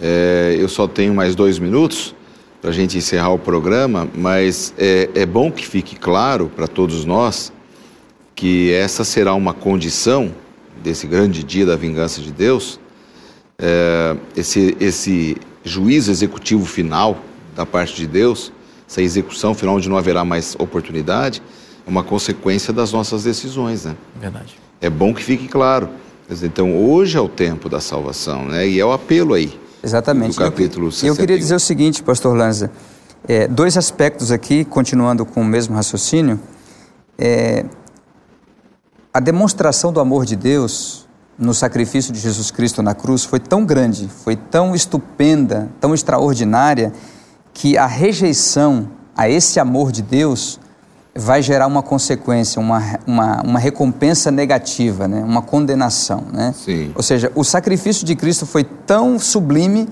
É, 0.00 0.56
eu 0.58 0.66
só 0.66 0.88
tenho 0.88 1.14
mais 1.14 1.34
dois 1.34 1.58
minutos 1.58 2.14
para 2.62 2.70
a 2.70 2.72
gente 2.72 2.96
encerrar 2.96 3.30
o 3.30 3.38
programa, 3.38 4.08
mas 4.14 4.72
é, 4.78 5.10
é 5.14 5.26
bom 5.26 5.50
que 5.52 5.66
fique 5.66 5.96
claro 5.96 6.50
para 6.54 6.66
todos 6.66 7.04
nós 7.04 7.52
que 8.34 8.72
essa 8.72 9.04
será 9.04 9.34
uma 9.34 9.52
condição 9.52 10.32
desse 10.82 11.06
grande 11.06 11.44
dia 11.44 11.66
da 11.66 11.76
vingança 11.76 12.20
de 12.22 12.32
Deus, 12.32 12.80
é, 13.58 14.16
esse, 14.36 14.76
esse 14.80 15.36
juízo 15.64 16.10
executivo 16.10 16.64
final 16.64 17.18
da 17.54 17.64
parte 17.64 17.94
de 17.96 18.06
Deus, 18.06 18.52
essa 18.88 19.02
execução 19.02 19.54
final 19.54 19.76
onde 19.76 19.88
não 19.88 19.96
haverá 19.96 20.24
mais 20.24 20.54
oportunidade, 20.58 21.42
é 21.86 21.90
uma 21.90 22.02
consequência 22.02 22.72
das 22.72 22.92
nossas 22.92 23.24
decisões, 23.24 23.84
né? 23.84 23.96
Verdade. 24.20 24.56
É 24.80 24.90
bom 24.90 25.14
que 25.14 25.22
fique 25.22 25.48
claro. 25.48 25.88
Então, 26.42 26.76
hoje 26.76 27.16
é 27.16 27.20
o 27.20 27.28
tempo 27.28 27.68
da 27.68 27.80
salvação, 27.80 28.46
né? 28.46 28.66
E 28.66 28.80
é 28.80 28.84
o 28.84 28.92
apelo 28.92 29.34
aí. 29.34 29.58
Exatamente. 29.82 30.36
Do 30.36 30.38
capítulo 30.38 30.86
eu, 30.86 30.88
eu 30.88 30.92
61. 30.92 31.16
queria 31.16 31.38
dizer 31.38 31.54
o 31.54 31.60
seguinte, 31.60 32.02
pastor 32.02 32.36
Lanza, 32.36 32.70
é, 33.28 33.46
dois 33.46 33.76
aspectos 33.76 34.30
aqui, 34.30 34.64
continuando 34.64 35.26
com 35.26 35.42
o 35.42 35.44
mesmo 35.44 35.74
raciocínio. 35.74 36.40
É, 37.18 37.64
a 39.12 39.20
demonstração 39.20 39.92
do 39.92 40.00
amor 40.00 40.24
de 40.24 40.36
Deus 40.36 41.06
no 41.42 41.52
sacrifício 41.52 42.12
de 42.12 42.20
Jesus 42.20 42.50
Cristo 42.50 42.82
na 42.82 42.94
cruz 42.94 43.24
foi 43.24 43.40
tão 43.40 43.64
grande, 43.64 44.08
foi 44.24 44.36
tão 44.36 44.74
estupenda, 44.74 45.68
tão 45.80 45.92
extraordinária, 45.92 46.92
que 47.52 47.76
a 47.76 47.86
rejeição 47.86 48.88
a 49.14 49.28
esse 49.28 49.60
amor 49.60 49.92
de 49.92 50.02
Deus 50.02 50.58
vai 51.14 51.42
gerar 51.42 51.66
uma 51.66 51.82
consequência, 51.82 52.58
uma, 52.58 52.98
uma, 53.06 53.42
uma 53.42 53.58
recompensa 53.58 54.30
negativa, 54.30 55.06
né? 55.06 55.22
uma 55.22 55.42
condenação. 55.42 56.24
Né? 56.32 56.54
Sim. 56.56 56.92
Ou 56.94 57.02
seja, 57.02 57.30
o 57.34 57.44
sacrifício 57.44 58.06
de 58.06 58.16
Cristo 58.16 58.46
foi 58.46 58.64
tão 58.64 59.18
sublime 59.18 59.88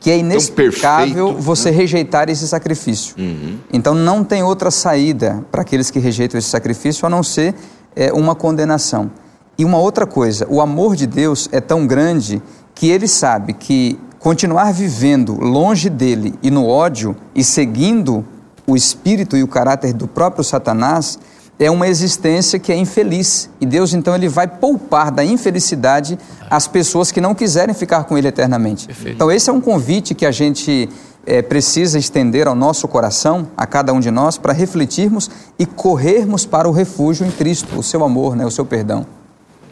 que 0.00 0.10
é 0.10 0.18
inexplicável 0.18 1.26
perfeito, 1.26 1.42
você 1.42 1.70
né? 1.70 1.76
rejeitar 1.76 2.28
esse 2.28 2.46
sacrifício. 2.46 3.14
Uhum. 3.18 3.58
Então 3.72 3.94
não 3.94 4.22
tem 4.22 4.42
outra 4.42 4.70
saída 4.70 5.44
para 5.50 5.62
aqueles 5.62 5.90
que 5.90 5.98
rejeitam 5.98 6.38
esse 6.38 6.48
sacrifício 6.48 7.06
a 7.06 7.10
não 7.10 7.22
ser 7.22 7.54
é, 7.96 8.12
uma 8.12 8.34
condenação. 8.34 9.10
E 9.58 9.64
uma 9.64 9.78
outra 9.78 10.06
coisa, 10.06 10.46
o 10.48 10.60
amor 10.60 10.94
de 10.94 11.04
Deus 11.04 11.48
é 11.50 11.60
tão 11.60 11.84
grande 11.84 12.40
que 12.76 12.88
ele 12.88 13.08
sabe 13.08 13.52
que 13.52 13.98
continuar 14.20 14.72
vivendo 14.72 15.34
longe 15.34 15.90
dele 15.90 16.32
e 16.40 16.48
no 16.48 16.64
ódio 16.64 17.16
e 17.34 17.42
seguindo 17.42 18.24
o 18.68 18.76
espírito 18.76 19.36
e 19.36 19.42
o 19.42 19.48
caráter 19.48 19.92
do 19.92 20.06
próprio 20.06 20.44
Satanás 20.44 21.18
é 21.58 21.68
uma 21.68 21.88
existência 21.88 22.56
que 22.56 22.70
é 22.70 22.76
infeliz. 22.76 23.50
E 23.60 23.66
Deus 23.66 23.94
então 23.94 24.14
ele 24.14 24.28
vai 24.28 24.46
poupar 24.46 25.10
da 25.10 25.24
infelicidade 25.24 26.16
as 26.48 26.68
pessoas 26.68 27.10
que 27.10 27.20
não 27.20 27.34
quiserem 27.34 27.74
ficar 27.74 28.04
com 28.04 28.16
ele 28.16 28.28
eternamente. 28.28 28.86
Perfeito. 28.86 29.16
Então 29.16 29.28
esse 29.28 29.50
é 29.50 29.52
um 29.52 29.60
convite 29.60 30.14
que 30.14 30.24
a 30.24 30.30
gente 30.30 30.88
é, 31.26 31.42
precisa 31.42 31.98
estender 31.98 32.46
ao 32.46 32.54
nosso 32.54 32.86
coração, 32.86 33.48
a 33.56 33.66
cada 33.66 33.92
um 33.92 33.98
de 33.98 34.12
nós, 34.12 34.38
para 34.38 34.52
refletirmos 34.52 35.28
e 35.58 35.66
corrermos 35.66 36.46
para 36.46 36.68
o 36.68 36.72
refúgio 36.72 37.26
em 37.26 37.30
Cristo, 37.32 37.76
o 37.76 37.82
seu 37.82 38.04
amor, 38.04 38.36
né, 38.36 38.46
o 38.46 38.50
seu 38.52 38.64
perdão. 38.64 39.17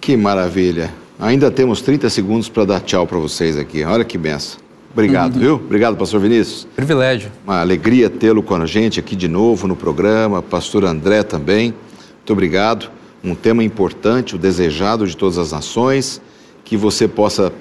Que 0.01 0.17
maravilha. 0.17 0.93
Ainda 1.19 1.51
temos 1.51 1.81
30 1.81 2.11
segundos 2.11 2.49
para 2.49 2.65
dar 2.65 2.81
tchau 2.81 3.07
para 3.07 3.19
vocês 3.19 3.57
aqui. 3.57 3.83
Olha 3.85 4.05
que 4.05 4.19
benção. 4.19 4.59
Obrigado, 4.93 5.39
viu? 5.39 5.55
Obrigado, 5.57 5.97
pastor 5.97 6.21
Vinícius. 6.21 6.67
Privilégio. 6.75 7.31
Uma 7.45 7.61
alegria 7.61 8.09
tê-lo 8.09 8.43
com 8.43 8.55
a 8.55 8.65
gente 8.65 8.99
aqui 8.99 9.15
de 9.15 9.29
novo 9.29 9.69
no 9.69 9.77
programa, 9.77 10.41
pastor 10.43 10.85
André 10.85 11.23
também. 11.23 11.75
Muito 12.17 12.33
obrigado. 12.33 12.91
Um 13.23 13.35
tema 13.35 13.63
importante, 13.63 14.35
o 14.35 14.39
desejado 14.39 15.07
de 15.07 15.17
todas 15.17 15.37
as 15.37 15.53
nações, 15.53 16.21
que 16.65 16.77
você 16.77 17.07
possa 17.07 17.53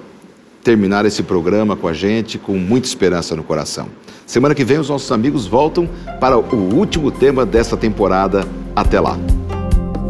terminar 0.64 1.04
esse 1.04 1.22
programa 1.22 1.76
com 1.76 1.86
a 1.86 1.92
gente 1.92 2.38
com 2.38 2.54
muita 2.54 2.88
esperança 2.88 3.36
no 3.36 3.44
coração. 3.44 3.88
Semana 4.26 4.54
que 4.54 4.64
vem 4.64 4.78
os 4.78 4.88
nossos 4.88 5.12
amigos 5.12 5.46
voltam 5.46 5.88
para 6.18 6.36
o 6.36 6.74
último 6.74 7.10
tema 7.10 7.46
desta 7.46 7.76
temporada. 7.76 8.44
Até 8.74 8.98
lá. 8.98 9.18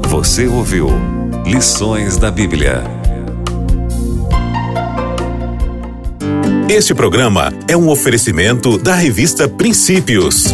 Você 0.09 0.47
ouviu 0.47 0.89
Lições 1.47 2.17
da 2.17 2.29
Bíblia. 2.29 2.83
Este 6.69 6.93
programa 6.93 7.53
é 7.69 7.77
um 7.77 7.89
oferecimento 7.89 8.77
da 8.77 8.97
revista 8.97 9.49
Princípios. 9.49 10.47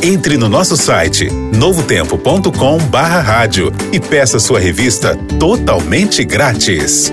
Entre 0.00 0.36
no 0.36 0.48
nosso 0.48 0.76
site 0.76 1.28
novotempo.com/barra 1.28 3.48
e 3.92 3.98
peça 3.98 4.38
sua 4.38 4.60
revista 4.60 5.16
totalmente 5.36 6.22
grátis. 6.22 7.12